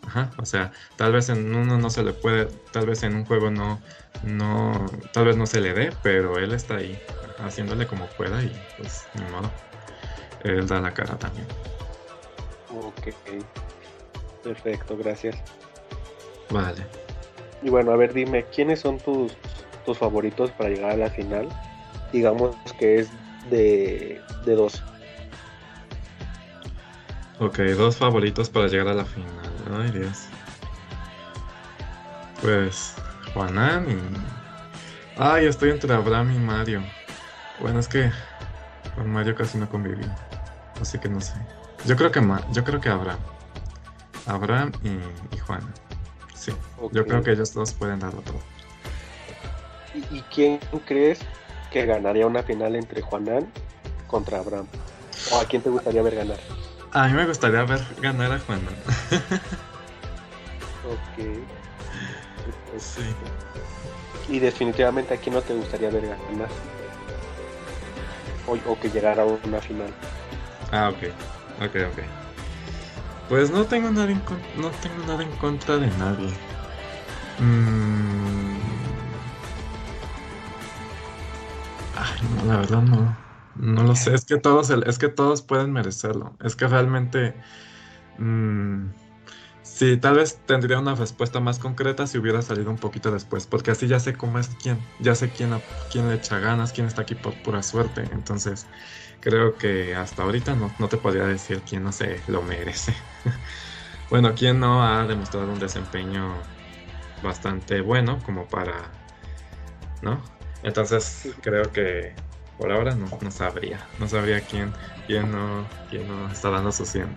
Ajá, 0.07 0.31
o 0.37 0.45
sea, 0.45 0.71
tal 0.97 1.13
vez 1.13 1.29
en 1.29 1.55
uno 1.55 1.77
no 1.77 1.89
se 1.89 2.03
le 2.03 2.13
puede, 2.13 2.47
tal 2.71 2.85
vez 2.85 3.03
en 3.03 3.15
un 3.15 3.25
juego 3.25 3.49
no, 3.49 3.81
no, 4.23 4.85
tal 5.11 5.25
vez 5.25 5.37
no 5.37 5.45
se 5.45 5.61
le 5.61 5.73
dé, 5.73 5.91
pero 6.03 6.37
él 6.37 6.53
está 6.53 6.77
ahí 6.77 6.99
haciéndole 7.37 7.87
como 7.87 8.07
pueda 8.07 8.43
y 8.43 8.51
pues 8.77 9.07
ni 9.13 9.23
modo. 9.31 9.51
Él 10.43 10.67
da 10.67 10.81
la 10.81 10.93
cara 10.93 11.17
también. 11.17 11.47
Ok, 12.69 13.09
perfecto, 14.43 14.97
gracias. 14.97 15.37
Vale. 16.49 16.85
Y 17.61 17.69
bueno, 17.69 17.91
a 17.91 17.95
ver, 17.95 18.13
dime, 18.13 18.45
¿quiénes 18.53 18.81
son 18.81 18.99
tus, 18.99 19.37
tus 19.85 19.97
favoritos 19.97 20.51
para 20.51 20.69
llegar 20.69 20.91
a 20.91 20.97
la 20.97 21.09
final? 21.09 21.47
Digamos 22.11 22.55
que 22.77 22.99
es 22.99 23.09
de, 23.49 24.21
de 24.45 24.55
dos. 24.55 24.83
Ok, 27.39 27.59
dos 27.77 27.97
favoritos 27.97 28.49
para 28.49 28.67
llegar 28.67 28.87
a 28.89 28.93
la 28.93 29.05
final. 29.05 29.42
Ay, 29.71 29.91
Dios. 29.91 30.27
Pues, 32.41 32.95
Juanan 33.33 33.89
y. 33.89 33.97
Ay, 35.17 35.45
estoy 35.45 35.69
entre 35.69 35.93
Abraham 35.93 36.31
y 36.31 36.39
Mario. 36.39 36.83
Bueno, 37.59 37.79
es 37.79 37.87
que 37.87 38.11
con 38.95 39.09
Mario 39.09 39.35
casi 39.35 39.57
no 39.57 39.69
conviví. 39.69 40.05
Así 40.81 40.97
que 40.99 41.07
no 41.07 41.21
sé. 41.21 41.33
Yo 41.85 41.95
creo 41.95 42.11
que 42.11 42.21
yo 42.51 42.63
creo 42.63 42.81
que 42.81 42.89
Abraham. 42.89 43.19
Abraham 44.25 44.71
y, 44.83 45.35
y 45.35 45.39
Juana. 45.39 45.71
Sí. 46.33 46.51
Yo 46.91 47.05
creo 47.05 47.23
que 47.23 47.31
ellos 47.31 47.53
dos 47.53 47.73
pueden 47.73 47.99
darlo 47.99 48.21
todo. 48.21 48.39
¿Y, 50.11 50.21
quién 50.23 50.59
crees 50.85 51.19
que 51.71 51.85
ganaría 51.85 52.25
una 52.25 52.43
final 52.43 52.75
entre 52.75 53.01
Juanan 53.01 53.47
contra 54.07 54.39
Abraham? 54.39 54.67
¿O 55.31 55.39
a 55.39 55.45
quién 55.45 55.61
te 55.61 55.69
gustaría 55.69 56.01
ver 56.01 56.15
ganar? 56.15 56.39
A 56.93 57.07
mí 57.07 57.13
me 57.13 57.25
gustaría 57.25 57.63
ver 57.63 57.81
ganar 58.01 58.31
a 58.31 58.39
Juanan. 58.39 58.67
ok. 60.85 61.25
Sí. 62.77 63.01
Y 64.29 64.39
definitivamente 64.39 65.15
a 65.15 65.17
quién 65.17 65.35
no 65.35 65.41
te 65.41 65.55
gustaría 65.55 65.89
ver 65.89 66.05
ganar. 66.07 66.49
O, 68.47 68.53
o 68.71 68.79
que 68.79 68.89
llegara 68.89 69.23
a 69.23 69.25
una 69.25 69.59
final. 69.59 69.91
Ah, 70.71 70.89
ok. 70.89 71.03
Ok, 71.63 71.75
ok. 71.91 72.03
Pues 73.27 73.49
no 73.49 73.65
tengo 73.65 73.89
nada 73.89 74.11
en, 74.11 74.21
no 74.57 74.69
tengo 74.69 75.05
nada 75.07 75.23
en 75.23 75.31
contra 75.37 75.77
de 75.77 75.87
nadie. 75.97 76.31
Mm. 77.39 78.57
Ay, 81.95 82.21
no, 82.35 82.45
la 82.45 82.57
verdad 82.59 82.81
no. 82.81 83.22
No 83.55 83.83
lo 83.83 83.95
sé. 83.95 84.13
Es 84.13 84.25
que 84.25 84.37
todos, 84.37 84.69
es 84.69 84.97
que 84.97 85.09
todos 85.09 85.41
pueden 85.41 85.71
merecerlo. 85.71 86.35
Es 86.43 86.55
que 86.55 86.67
realmente. 86.67 87.35
Mmm, 88.17 88.89
sí, 89.61 89.97
tal 89.97 90.15
vez 90.15 90.39
tendría 90.45 90.79
una 90.79 90.95
respuesta 90.95 91.39
más 91.39 91.59
concreta 91.59 92.07
si 92.07 92.17
hubiera 92.17 92.41
salido 92.41 92.69
un 92.71 92.77
poquito 92.77 93.11
después. 93.11 93.47
Porque 93.47 93.71
así 93.71 93.87
ya 93.87 93.99
sé 93.99 94.15
cómo 94.15 94.39
es 94.39 94.49
quién. 94.61 94.79
Ya 94.99 95.15
sé 95.15 95.31
quién, 95.31 95.61
quién 95.91 96.09
le 96.09 96.15
echa 96.15 96.39
ganas, 96.39 96.73
quién 96.73 96.87
está 96.87 97.03
aquí 97.03 97.15
por 97.15 97.35
pura 97.41 97.63
suerte. 97.63 98.03
Entonces 98.11 98.67
creo 99.19 99.57
que 99.57 99.95
hasta 99.95 100.23
ahorita 100.23 100.55
no, 100.55 100.89
te 100.89 100.97
podría 100.97 101.25
decir 101.25 101.63
quién 101.63 101.83
no 101.83 101.91
se 101.91 102.21
lo 102.27 102.41
merece. 102.43 102.93
bueno, 104.09 104.33
quién 104.35 104.59
no 104.59 104.83
ha 104.83 105.05
demostrado 105.05 105.51
un 105.51 105.59
desempeño 105.59 106.41
bastante 107.21 107.81
bueno 107.81 108.19
como 108.23 108.47
para, 108.47 108.91
¿no? 110.01 110.21
Entonces 110.61 111.29
creo 111.41 111.71
que 111.71 112.15
por 112.63 112.71
ahora 112.71 112.95
no, 112.95 113.09
no 113.19 113.29
sabría, 113.29 113.85
no 113.99 114.07
sabría 114.07 114.39
quién, 114.39 114.71
quién 115.05 115.29
no, 115.29 115.67
quién 115.89 116.07
no 116.07 116.31
está 116.31 116.49
dando 116.49 116.71
su 116.71 116.85
100. 116.85 117.13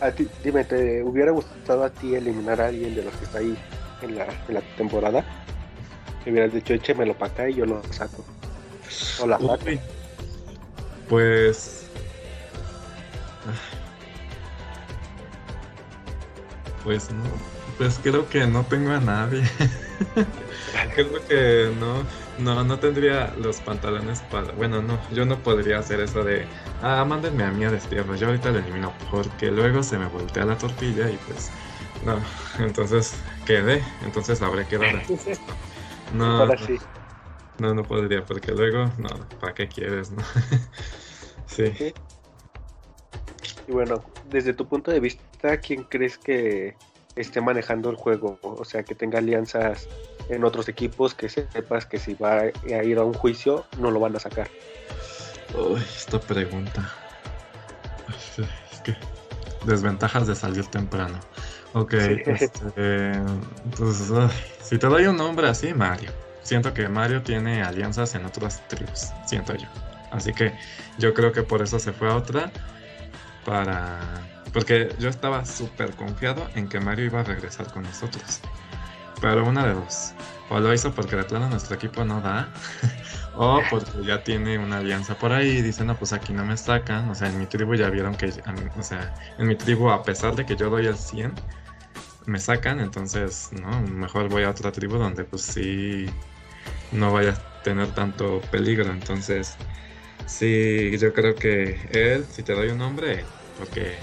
A 0.00 0.12
ti, 0.12 0.28
dime, 0.44 0.62
¿te 0.62 1.02
hubiera 1.02 1.32
gustado 1.32 1.82
a 1.82 1.90
ti 1.90 2.14
eliminar 2.14 2.60
a 2.60 2.66
alguien 2.68 2.94
de 2.94 3.02
los 3.02 3.12
que 3.14 3.24
está 3.24 3.38
ahí 3.38 3.58
en 4.00 4.16
la, 4.16 4.26
en 4.46 4.54
la 4.54 4.60
temporada? 4.76 5.24
que 6.22 6.30
hubieras 6.30 6.52
dicho, 6.52 6.72
échemelo 6.72 7.14
para 7.14 7.32
acá 7.32 7.48
y 7.48 7.54
yo 7.54 7.66
lo 7.66 7.82
saco. 7.90 8.24
O 9.20 9.26
la 9.26 9.40
saco. 9.40 9.58
Pues. 11.08 11.86
Pues 16.84 17.10
no. 17.10 17.51
Pues 17.78 17.98
creo 18.02 18.28
que 18.28 18.46
no 18.46 18.64
tengo 18.64 18.92
a 18.92 19.00
nadie. 19.00 19.42
creo 20.94 21.26
que 21.26 21.72
no, 21.78 22.04
no, 22.38 22.64
no 22.64 22.78
tendría 22.78 23.34
los 23.38 23.60
pantalones 23.60 24.20
para. 24.20 24.52
Bueno, 24.52 24.82
no, 24.82 24.98
yo 25.10 25.24
no 25.24 25.38
podría 25.38 25.78
hacer 25.78 26.00
eso 26.00 26.22
de. 26.22 26.46
Ah, 26.82 27.04
mándenme 27.04 27.44
a 27.44 27.50
mí 27.50 27.64
a 27.64 27.70
destierro. 27.70 28.14
Yo 28.14 28.28
ahorita 28.28 28.50
lo 28.50 28.58
elimino. 28.58 28.92
Porque 29.10 29.50
luego 29.50 29.82
se 29.82 29.98
me 29.98 30.06
voltea 30.06 30.44
la 30.44 30.56
tortilla 30.58 31.10
y 31.10 31.16
pues. 31.26 31.50
No. 32.04 32.20
Entonces 32.64 33.14
quedé. 33.46 33.82
Entonces 34.04 34.40
habré 34.42 34.66
que 34.66 34.78
dar. 34.78 35.02
No, 36.14 36.46
no, 37.58 37.74
no 37.74 37.82
podría, 37.84 38.22
porque 38.24 38.52
luego, 38.52 38.92
no, 38.98 39.08
¿para 39.40 39.54
qué 39.54 39.66
quieres? 39.66 40.10
No? 40.10 40.22
sí. 41.46 41.94
Y 43.66 43.72
bueno, 43.72 44.04
desde 44.24 44.52
tu 44.52 44.66
punto 44.66 44.90
de 44.90 45.00
vista, 45.00 45.56
¿quién 45.58 45.84
crees 45.84 46.18
que 46.18 46.76
esté 47.16 47.40
manejando 47.40 47.90
el 47.90 47.96
juego? 47.96 48.38
O 48.42 48.64
sea, 48.64 48.82
que 48.82 48.94
tenga 48.94 49.18
alianzas 49.18 49.88
en 50.28 50.44
otros 50.44 50.68
equipos, 50.68 51.14
que 51.14 51.28
sepas 51.28 51.86
que 51.86 51.98
si 51.98 52.14
va 52.14 52.40
a 52.40 52.84
ir 52.84 52.98
a 52.98 53.04
un 53.04 53.14
juicio, 53.14 53.66
no 53.78 53.90
lo 53.90 54.00
van 54.00 54.16
a 54.16 54.20
sacar. 54.20 54.48
Uy, 55.54 55.80
esta 55.80 56.18
pregunta. 56.20 56.90
Es 58.72 58.80
que 58.80 58.96
desventajas 59.64 60.26
de 60.26 60.34
salir 60.34 60.66
temprano. 60.66 61.18
Ok, 61.74 61.94
este, 61.94 63.12
pues, 63.76 64.12
si 64.62 64.78
te 64.78 64.86
doy 64.86 65.06
un 65.06 65.16
nombre 65.16 65.48
así, 65.48 65.72
Mario. 65.72 66.10
Siento 66.42 66.74
que 66.74 66.88
Mario 66.88 67.22
tiene 67.22 67.62
alianzas 67.62 68.14
en 68.14 68.26
otras 68.26 68.66
tribus, 68.68 69.10
siento 69.26 69.54
yo. 69.54 69.68
Así 70.10 70.32
que 70.34 70.52
yo 70.98 71.14
creo 71.14 71.32
que 71.32 71.42
por 71.42 71.62
eso 71.62 71.78
se 71.78 71.92
fue 71.92 72.10
a 72.10 72.16
otra. 72.16 72.50
Para. 73.44 74.00
Porque 74.52 74.94
yo 74.98 75.08
estaba 75.08 75.44
súper 75.44 75.94
confiado 75.94 76.46
en 76.54 76.68
que 76.68 76.80
Mario 76.80 77.06
iba 77.06 77.20
a 77.20 77.24
regresar 77.24 77.72
con 77.72 77.84
nosotros. 77.84 78.40
Pero 79.20 79.46
una 79.46 79.66
de 79.66 79.74
dos. 79.74 80.14
O 80.50 80.60
lo 80.60 80.74
hizo 80.74 80.92
porque 80.92 81.16
de 81.16 81.24
plano 81.24 81.48
nuestro 81.48 81.76
equipo 81.76 82.04
no 82.04 82.20
da. 82.20 82.52
o 83.34 83.62
porque 83.70 84.04
ya 84.04 84.22
tiene 84.22 84.58
una 84.58 84.78
alianza 84.78 85.16
por 85.16 85.32
ahí 85.32 85.62
dice, 85.62 85.84
no, 85.84 85.96
pues 85.96 86.12
aquí 86.12 86.32
no 86.32 86.44
me 86.44 86.56
sacan. 86.56 87.08
O 87.08 87.14
sea, 87.14 87.28
en 87.28 87.38
mi 87.38 87.46
tribu 87.46 87.74
ya 87.74 87.88
vieron 87.88 88.14
que. 88.14 88.32
O 88.76 88.82
sea, 88.82 89.14
en 89.38 89.46
mi 89.46 89.56
tribu, 89.56 89.90
a 89.90 90.02
pesar 90.02 90.36
de 90.36 90.44
que 90.44 90.56
yo 90.56 90.68
doy 90.68 90.86
el 90.86 90.96
100 90.96 91.32
me 92.26 92.38
sacan, 92.38 92.80
entonces, 92.80 93.50
no, 93.52 93.80
mejor 93.82 94.28
voy 94.28 94.44
a 94.44 94.50
otra 94.50 94.70
tribu 94.72 94.96
donde 94.96 95.24
pues 95.24 95.42
sí 95.42 96.06
no 96.92 97.12
vaya 97.12 97.30
a 97.32 97.62
tener 97.62 97.92
tanto 97.94 98.40
peligro. 98.50 98.92
Entonces, 98.92 99.56
sí, 100.26 100.96
yo 100.98 101.12
creo 101.12 101.34
que 101.34 101.88
él, 101.92 102.26
si 102.26 102.42
te 102.42 102.54
doy 102.54 102.68
un 102.68 102.78
nombre, 102.78 103.24
porque, 103.58 103.98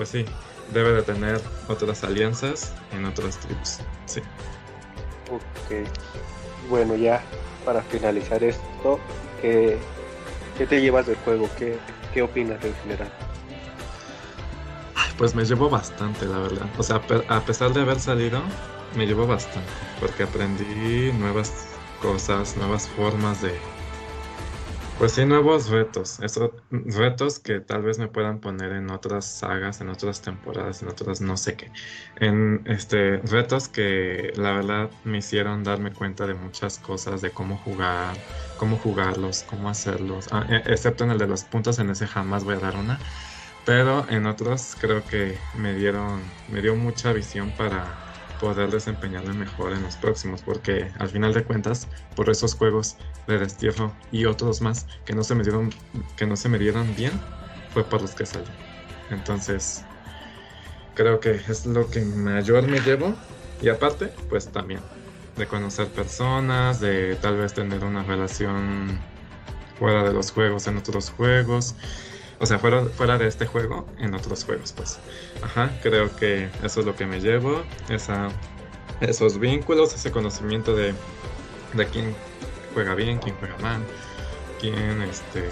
pues 0.00 0.08
sí, 0.08 0.24
debe 0.72 0.92
de 0.92 1.02
tener 1.02 1.38
otras 1.68 2.04
alianzas 2.04 2.72
en 2.90 3.04
otras 3.04 3.36
tribus. 3.36 3.80
Sí. 4.06 4.20
Ok. 5.30 5.86
Bueno, 6.70 6.96
ya 6.96 7.22
para 7.66 7.82
finalizar 7.82 8.42
esto, 8.42 8.98
¿qué, 9.42 9.76
qué 10.56 10.66
te 10.66 10.80
llevas 10.80 11.06
del 11.06 11.16
juego? 11.16 11.50
¿Qué, 11.58 11.76
qué 12.14 12.22
opinas 12.22 12.64
en 12.64 12.74
general? 12.76 13.12
Pues 15.18 15.34
me 15.34 15.44
llevó 15.44 15.68
bastante, 15.68 16.24
la 16.24 16.38
verdad. 16.38 16.66
O 16.78 16.82
sea, 16.82 17.02
a 17.28 17.40
pesar 17.40 17.74
de 17.74 17.82
haber 17.82 18.00
salido, 18.00 18.40
me 18.96 19.06
llevó 19.06 19.26
bastante. 19.26 19.68
Porque 20.00 20.22
aprendí 20.22 21.12
nuevas 21.12 21.52
cosas, 22.00 22.56
nuevas 22.56 22.88
formas 22.88 23.42
de... 23.42 23.52
Pues 25.00 25.12
sí, 25.14 25.24
nuevos 25.24 25.70
retos. 25.70 26.20
Esos 26.20 26.50
retos 26.70 27.38
que 27.38 27.60
tal 27.60 27.82
vez 27.82 27.98
me 27.98 28.08
puedan 28.08 28.38
poner 28.40 28.72
en 28.72 28.90
otras 28.90 29.24
sagas, 29.38 29.80
en 29.80 29.88
otras 29.88 30.20
temporadas, 30.20 30.82
en 30.82 30.88
otras 30.88 31.22
no 31.22 31.38
sé 31.38 31.56
qué. 31.56 31.72
En 32.16 32.62
este 32.66 33.16
retos 33.20 33.68
que 33.70 34.30
la 34.36 34.52
verdad 34.52 34.92
me 35.02 35.18
hicieron 35.18 35.62
darme 35.64 35.94
cuenta 35.94 36.26
de 36.26 36.34
muchas 36.34 36.78
cosas, 36.78 37.22
de 37.22 37.32
cómo 37.32 37.56
jugar, 37.56 38.26
cómo 38.56 38.76
jugarlos, 38.76 39.42
cómo 39.42 39.70
hacerlos. 39.70 40.28
Ah, 40.32 40.44
e, 40.50 40.56
excepto 40.70 41.04
en 41.04 41.12
el 41.12 41.18
de 41.18 41.28
los 41.28 41.44
puntos, 41.44 41.78
en 41.78 41.88
ese 41.90 42.06
jamás 42.06 42.44
voy 42.44 42.56
a 42.56 42.60
dar 42.60 42.76
una 42.76 43.00
pero 43.64 44.08
en 44.08 44.26
otros 44.26 44.74
creo 44.76 45.06
que 45.06 45.48
me 45.52 45.74
dieron, 45.74 46.36
me 46.46 46.62
dio 46.62 46.76
mucha 46.76 47.12
visión 47.12 47.54
para 47.54 48.02
poder 48.40 48.70
desempeñarme 48.70 49.34
mejor 49.34 49.72
en 49.72 49.82
los 49.82 49.96
próximos, 49.96 50.42
porque 50.42 50.90
al 50.98 51.08
final 51.08 51.34
de 51.34 51.44
cuentas, 51.44 51.86
por 52.16 52.30
esos 52.30 52.54
juegos 52.54 52.96
de 53.26 53.38
destierro 53.38 53.92
y 54.10 54.24
otros 54.24 54.60
más 54.60 54.86
que 55.04 55.14
no 55.14 55.22
se 55.22 55.34
me 55.34 55.42
dieron, 55.42 55.70
que 56.16 56.26
no 56.26 56.36
se 56.36 56.48
me 56.48 56.58
dieron 56.58 56.94
bien, 56.96 57.12
fue 57.72 57.84
por 57.84 58.00
los 58.00 58.14
que 58.14 58.26
salí. 58.26 58.46
Entonces, 59.10 59.84
creo 60.94 61.20
que 61.20 61.32
es 61.32 61.66
lo 61.66 61.90
que 61.90 62.00
mayor 62.00 62.66
me 62.66 62.80
llevo. 62.80 63.14
Y 63.62 63.68
aparte, 63.68 64.10
pues 64.28 64.48
también 64.48 64.80
de 65.36 65.46
conocer 65.46 65.88
personas, 65.88 66.80
de 66.80 67.16
tal 67.16 67.36
vez 67.36 67.52
tener 67.52 67.84
una 67.84 68.02
relación 68.02 68.98
fuera 69.78 70.02
de 70.02 70.12
los 70.12 70.32
juegos 70.32 70.66
en 70.66 70.78
otros 70.78 71.10
juegos 71.10 71.74
o 72.40 72.46
sea, 72.46 72.58
fuera, 72.58 72.86
fuera 72.86 73.18
de 73.18 73.26
este 73.26 73.46
juego, 73.46 73.86
en 73.98 74.14
otros 74.14 74.44
juegos, 74.44 74.72
pues. 74.72 74.98
Ajá, 75.42 75.70
creo 75.82 76.14
que 76.16 76.48
eso 76.62 76.80
es 76.80 76.86
lo 76.86 76.96
que 76.96 77.06
me 77.06 77.20
llevo, 77.20 77.62
esos 79.00 79.38
vínculos, 79.38 79.94
ese 79.94 80.10
conocimiento 80.10 80.74
de, 80.74 80.94
de 81.74 81.86
quién 81.86 82.16
juega 82.72 82.94
bien, 82.94 83.18
quién 83.18 83.36
juega 83.36 83.58
mal, 83.58 83.84
quién, 84.58 85.02
este, 85.02 85.50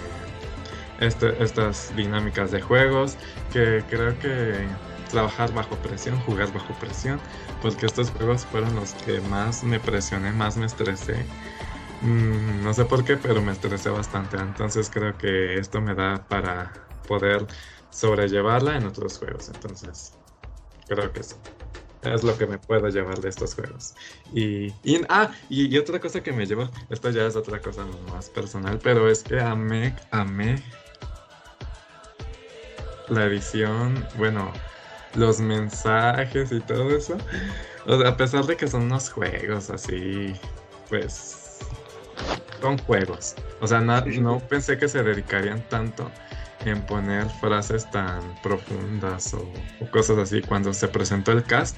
este, 0.98 1.42
estas 1.42 1.94
dinámicas 1.94 2.50
de 2.50 2.62
juegos, 2.62 3.18
que 3.52 3.84
creo 3.86 4.18
que 4.18 4.66
trabajar 5.10 5.52
bajo 5.52 5.76
presión, 5.76 6.18
jugar 6.20 6.50
bajo 6.52 6.72
presión, 6.74 7.20
porque 7.60 7.84
estos 7.84 8.10
juegos 8.10 8.46
fueron 8.46 8.74
los 8.74 8.94
que 8.94 9.20
más 9.20 9.62
me 9.62 9.78
presioné, 9.78 10.32
más 10.32 10.56
me 10.56 10.64
estresé 10.64 11.26
Mm, 12.00 12.62
no 12.62 12.74
sé 12.74 12.84
por 12.84 13.04
qué, 13.04 13.16
pero 13.16 13.42
me 13.42 13.52
estresé 13.52 13.90
bastante. 13.90 14.36
Entonces 14.36 14.90
creo 14.90 15.16
que 15.16 15.58
esto 15.58 15.80
me 15.80 15.94
da 15.94 16.24
para 16.28 16.88
poder 17.06 17.46
sobrellevarla 17.90 18.76
en 18.76 18.86
otros 18.86 19.18
juegos. 19.18 19.48
Entonces, 19.48 20.18
creo 20.86 21.12
que 21.12 21.20
eso 21.20 21.40
es 22.02 22.22
lo 22.22 22.36
que 22.36 22.46
me 22.46 22.58
puedo 22.58 22.88
llevar 22.88 23.20
de 23.20 23.28
estos 23.28 23.54
juegos. 23.54 23.94
Y, 24.32 24.72
ah, 25.08 25.30
y, 25.48 25.76
otra 25.78 26.00
cosa 26.00 26.22
que 26.22 26.32
me 26.32 26.46
llevo, 26.46 26.68
esto 26.90 27.10
ya 27.10 27.26
es 27.26 27.36
otra 27.36 27.60
cosa 27.60 27.84
más 28.10 28.28
personal, 28.30 28.78
pero 28.82 29.08
es 29.08 29.24
que 29.24 29.40
amé, 29.40 29.94
amé 30.10 30.62
la 33.08 33.24
edición, 33.24 34.06
bueno, 34.16 34.52
los 35.14 35.40
mensajes 35.40 36.52
y 36.52 36.60
todo 36.60 36.90
eso. 36.90 37.16
a 37.86 38.16
pesar 38.16 38.44
de 38.44 38.56
que 38.56 38.68
son 38.68 38.82
unos 38.82 39.10
juegos 39.10 39.70
así, 39.70 40.34
pues 40.88 41.37
son 42.60 42.78
juegos. 42.78 43.34
O 43.60 43.66
sea, 43.66 43.80
no 43.80 44.40
pensé 44.40 44.78
que 44.78 44.88
se 44.88 45.02
dedicarían 45.02 45.62
tanto 45.68 46.10
en 46.64 46.82
poner 46.82 47.28
frases 47.40 47.88
tan 47.90 48.20
profundas 48.42 49.34
o, 49.34 49.52
cosas 49.90 50.18
así. 50.18 50.42
Cuando 50.42 50.72
se 50.72 50.88
presentó 50.88 51.32
el 51.32 51.44
cast, 51.44 51.76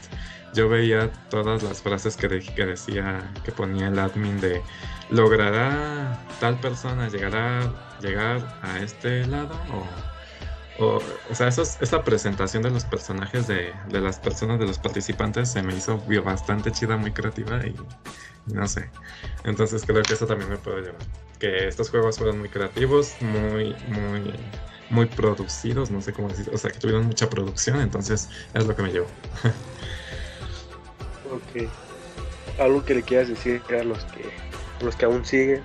yo 0.54 0.68
veía 0.68 1.10
todas 1.28 1.62
las 1.62 1.82
frases 1.82 2.16
que, 2.16 2.40
que 2.40 2.66
decía, 2.66 3.30
que 3.44 3.52
ponía 3.52 3.88
el 3.88 3.98
admin 3.98 4.40
de 4.40 4.62
logrará 5.10 6.18
tal 6.38 6.58
persona 6.60 7.08
llegará 7.08 7.72
llegar 8.00 8.58
a 8.62 8.78
este 8.78 9.26
lado 9.26 9.54
o, 9.72 9.84
o, 10.80 11.00
o 11.30 11.34
sea, 11.34 11.48
eso, 11.48 11.62
esa 11.62 12.02
presentación 12.02 12.62
de 12.62 12.70
los 12.70 12.84
personajes 12.84 13.46
de, 13.46 13.72
de, 13.88 14.00
las 14.00 14.18
personas, 14.18 14.58
de 14.58 14.66
los 14.66 14.78
participantes, 14.78 15.50
se 15.50 15.62
me 15.62 15.74
hizo 15.74 16.02
bastante 16.24 16.72
chida, 16.72 16.96
muy 16.96 17.12
creativa 17.12 17.64
y 17.66 17.74
no 18.46 18.66
sé. 18.66 18.90
Entonces 19.44 19.84
creo 19.86 20.02
que 20.02 20.14
eso 20.14 20.26
también 20.26 20.50
me 20.50 20.56
puede 20.56 20.82
llevar. 20.82 21.00
Que 21.38 21.68
estos 21.68 21.90
juegos 21.90 22.18
fueron 22.18 22.38
muy 22.38 22.48
creativos, 22.48 23.14
muy, 23.20 23.76
muy 23.88 24.32
muy 24.90 25.06
producidos, 25.06 25.90
no 25.90 26.02
sé 26.02 26.12
cómo 26.12 26.28
decir, 26.28 26.50
o 26.52 26.58
sea, 26.58 26.70
que 26.70 26.78
tuvieron 26.78 27.06
mucha 27.06 27.30
producción, 27.30 27.80
entonces 27.80 28.28
es 28.52 28.66
lo 28.66 28.74
que 28.74 28.82
me 28.82 28.90
llevo. 28.90 29.06
ok. 31.30 31.68
¿Algo 32.58 32.84
que 32.84 32.96
le 32.96 33.02
quieras 33.02 33.28
decir 33.28 33.62
a 33.70 33.84
los 33.84 34.04
que, 34.06 34.24
los 34.84 34.96
que 34.96 35.04
aún 35.04 35.24
siguen? 35.24 35.62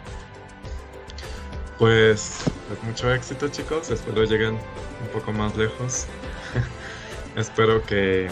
Pues, 1.78 2.44
pues, 2.68 2.84
mucho 2.84 3.14
éxito 3.14 3.48
chicos, 3.50 3.90
espero 3.90 4.24
lleguen 4.24 4.56
un 4.56 5.08
poco 5.14 5.32
más 5.32 5.56
lejos. 5.58 6.08
espero 7.36 7.84
que, 7.84 8.30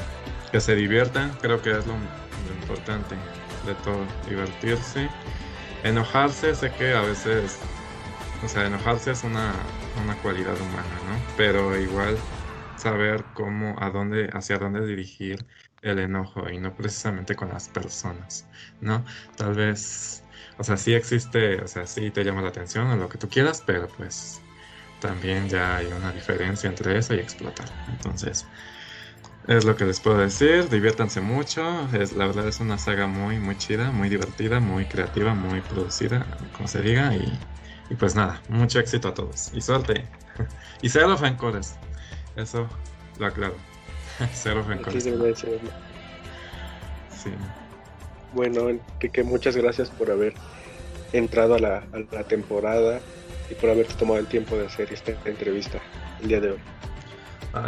que, 0.51 0.61
se 0.61 0.75
diviertan, 0.75 1.31
creo 1.41 1.61
que 1.61 1.71
es 1.71 1.85
lo, 1.85 1.93
lo 1.93 2.61
importante 2.61 3.15
de 3.65 3.73
todo, 3.83 4.05
divertirse. 4.29 5.09
Enojarse, 5.83 6.55
sé 6.55 6.71
que 6.71 6.93
a 6.93 7.01
veces 7.01 7.59
o 8.43 8.47
sea, 8.49 8.67
enojarse 8.67 9.11
es 9.11 9.23
una, 9.23 9.53
cualidad 10.21 10.59
humana, 10.59 10.99
¿no? 11.07 11.17
Pero 11.37 11.79
igual 11.79 12.17
saber 12.75 13.23
cómo, 13.33 13.75
a 13.79 13.89
dónde, 13.89 14.29
hacia 14.33 14.57
dónde 14.57 14.85
dirigir 14.85 15.45
el 15.81 15.99
enojo 15.99 16.49
y 16.49 16.59
no 16.59 16.75
precisamente 16.75 17.35
con 17.35 17.49
las 17.49 17.69
personas, 17.69 18.45
¿no? 18.81 19.05
Tal 19.37 19.53
vez, 19.53 20.22
o 20.57 20.63
sea, 20.63 20.77
sí 20.77 20.93
existe, 20.93 21.61
o 21.61 21.67
sea, 21.67 21.87
sí 21.87 22.11
te 22.11 22.23
llama 22.23 22.41
la 22.41 22.49
atención 22.49 22.87
o 22.87 22.95
lo 22.95 23.09
que 23.09 23.17
tú 23.17 23.29
quieras, 23.29 23.63
pero 23.65 23.87
pues 23.87 24.41
también 24.99 25.49
ya 25.49 25.77
hay 25.77 25.87
una 25.87 26.11
diferencia 26.11 26.69
entre 26.69 26.97
eso 26.97 27.13
y 27.13 27.19
explotar. 27.19 27.67
Entonces, 27.89 28.45
es 29.47 29.65
lo 29.65 29.75
que 29.75 29.85
les 29.85 29.99
puedo 29.99 30.17
decir, 30.17 30.69
diviértanse 30.69 31.19
mucho, 31.21 31.87
es, 31.93 32.13
la 32.13 32.27
verdad 32.27 32.47
es 32.47 32.59
una 32.59 32.77
saga 32.77 33.07
muy, 33.07 33.39
muy 33.39 33.57
chida, 33.57 33.91
muy 33.91 34.09
divertida, 34.09 34.59
muy 34.59 34.85
creativa, 34.85 35.33
muy 35.33 35.61
producida, 35.61 36.25
como 36.53 36.67
se 36.67 36.81
diga, 36.81 37.15
y 37.15 37.37
y 37.89 37.95
pues 37.95 38.15
nada, 38.15 38.41
mucho 38.49 38.79
éxito 38.79 39.09
a 39.09 39.13
todos. 39.13 39.51
Y 39.53 39.61
suerte. 39.61 40.07
y 40.81 40.89
cero 40.89 41.15
rencores. 41.15 41.75
Eso 42.35 42.67
lo 43.19 43.27
aclaro. 43.27 43.55
cero 44.33 44.63
rencores. 44.67 45.03
Sí. 47.09 47.31
Bueno, 48.34 48.69
Enrique, 48.69 49.23
muchas 49.23 49.55
gracias 49.55 49.89
por 49.89 50.09
haber 50.09 50.34
entrado 51.11 51.55
a 51.55 51.59
la, 51.59 51.84
temporada 52.27 52.99
y 53.49 53.53
por 53.55 53.69
haberte 53.69 53.93
tomado 53.93 54.19
el 54.19 54.27
tiempo 54.27 54.57
de 54.57 54.65
hacer 54.65 54.91
esta 54.91 55.11
entrevista 55.25 55.79
el 56.21 56.27
día 56.27 56.39
de 56.39 56.51
hoy. 56.51 56.59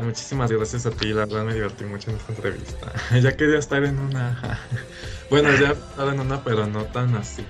muchísimas 0.03 0.51
gracias 0.51 0.85
a 0.85 0.91
ti, 0.91 1.13
la 1.13 1.25
verdad 1.25 1.45
me 1.45 1.53
divertí 1.53 1.83
mucho 1.85 2.09
en 2.09 2.17
esta 2.17 2.33
entrevista. 2.33 2.91
ya 3.21 3.35
quería 3.35 3.59
estar 3.59 3.83
en 3.83 3.99
una. 3.99 4.59
bueno, 5.29 5.49
ya 5.59 5.69
he 5.69 5.73
estado 5.73 6.11
en 6.11 6.19
una, 6.19 6.43
pero 6.43 6.65
no 6.65 6.83
tan 6.85 7.15
así, 7.15 7.45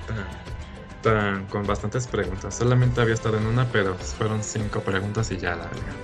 tan 1.01 1.45
con 1.45 1.66
bastantes 1.66 2.07
preguntas. 2.07 2.55
Solamente 2.55 2.99
había 2.99 3.13
estado 3.13 3.38
en 3.38 3.45
una, 3.45 3.66
pero 3.72 3.95
fueron 3.95 4.43
cinco 4.43 4.82
preguntas 4.82 5.32
y 5.32 5.38
ya 5.38 5.51
la 5.51 5.66
verdad. 5.66 5.95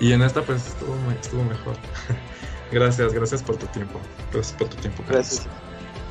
Y 0.00 0.12
en 0.12 0.22
esta 0.22 0.42
pues 0.42 0.66
estuvo, 0.66 0.94
estuvo 1.20 1.44
mejor. 1.44 1.76
gracias, 2.72 3.12
gracias 3.12 3.42
por 3.42 3.56
tu 3.56 3.66
tiempo. 3.66 4.00
Gracias 4.32 4.56
por 4.58 4.68
tu 4.68 4.76
tiempo. 4.76 5.04
Gracias. 5.08 5.46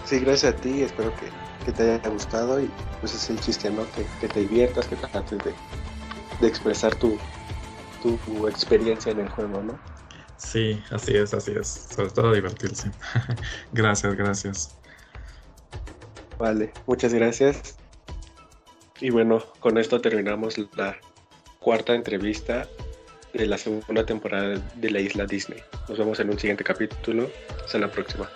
Sí, 0.07 0.19
gracias 0.19 0.53
a 0.53 0.55
ti. 0.55 0.83
Espero 0.83 1.13
que, 1.17 1.71
te 1.73 1.83
haya 1.83 2.09
gustado 2.09 2.61
y 2.61 2.71
pues 3.01 3.13
es 3.13 3.29
el 3.29 3.37
chiste, 3.41 3.69
¿no? 3.69 3.85
Que, 4.21 4.27
te 4.29 4.39
diviertas, 4.39 4.87
que 4.87 4.95
trates 4.95 5.37
de, 5.39 5.53
de 6.39 6.47
expresar 6.47 6.95
tu, 6.95 7.17
tu, 8.01 8.47
experiencia 8.47 9.11
en 9.11 9.19
el 9.19 9.27
juego, 9.27 9.61
¿no? 9.61 9.77
Sí, 10.37 10.81
así 10.91 11.17
es, 11.17 11.33
así 11.33 11.51
es. 11.59 11.89
Sobre 11.93 12.09
todo 12.11 12.33
divertirse. 12.33 12.89
gracias, 13.73 14.15
gracias. 14.15 14.77
Vale, 16.37 16.71
muchas 16.85 17.13
gracias. 17.13 17.75
Y 19.01 19.09
bueno, 19.09 19.43
con 19.59 19.77
esto 19.77 19.99
terminamos 19.99 20.57
la 20.77 20.95
cuarta 21.59 21.93
entrevista 21.93 22.65
de 23.33 23.45
la 23.45 23.57
segunda 23.57 24.05
temporada 24.05 24.57
de 24.75 24.89
la 24.89 25.01
isla 25.01 25.25
Disney. 25.25 25.61
Nos 25.89 25.97
vemos 25.97 26.17
en 26.21 26.29
un 26.29 26.39
siguiente 26.39 26.63
capítulo. 26.63 27.29
Hasta 27.65 27.79
la 27.79 27.91
próxima. 27.91 28.29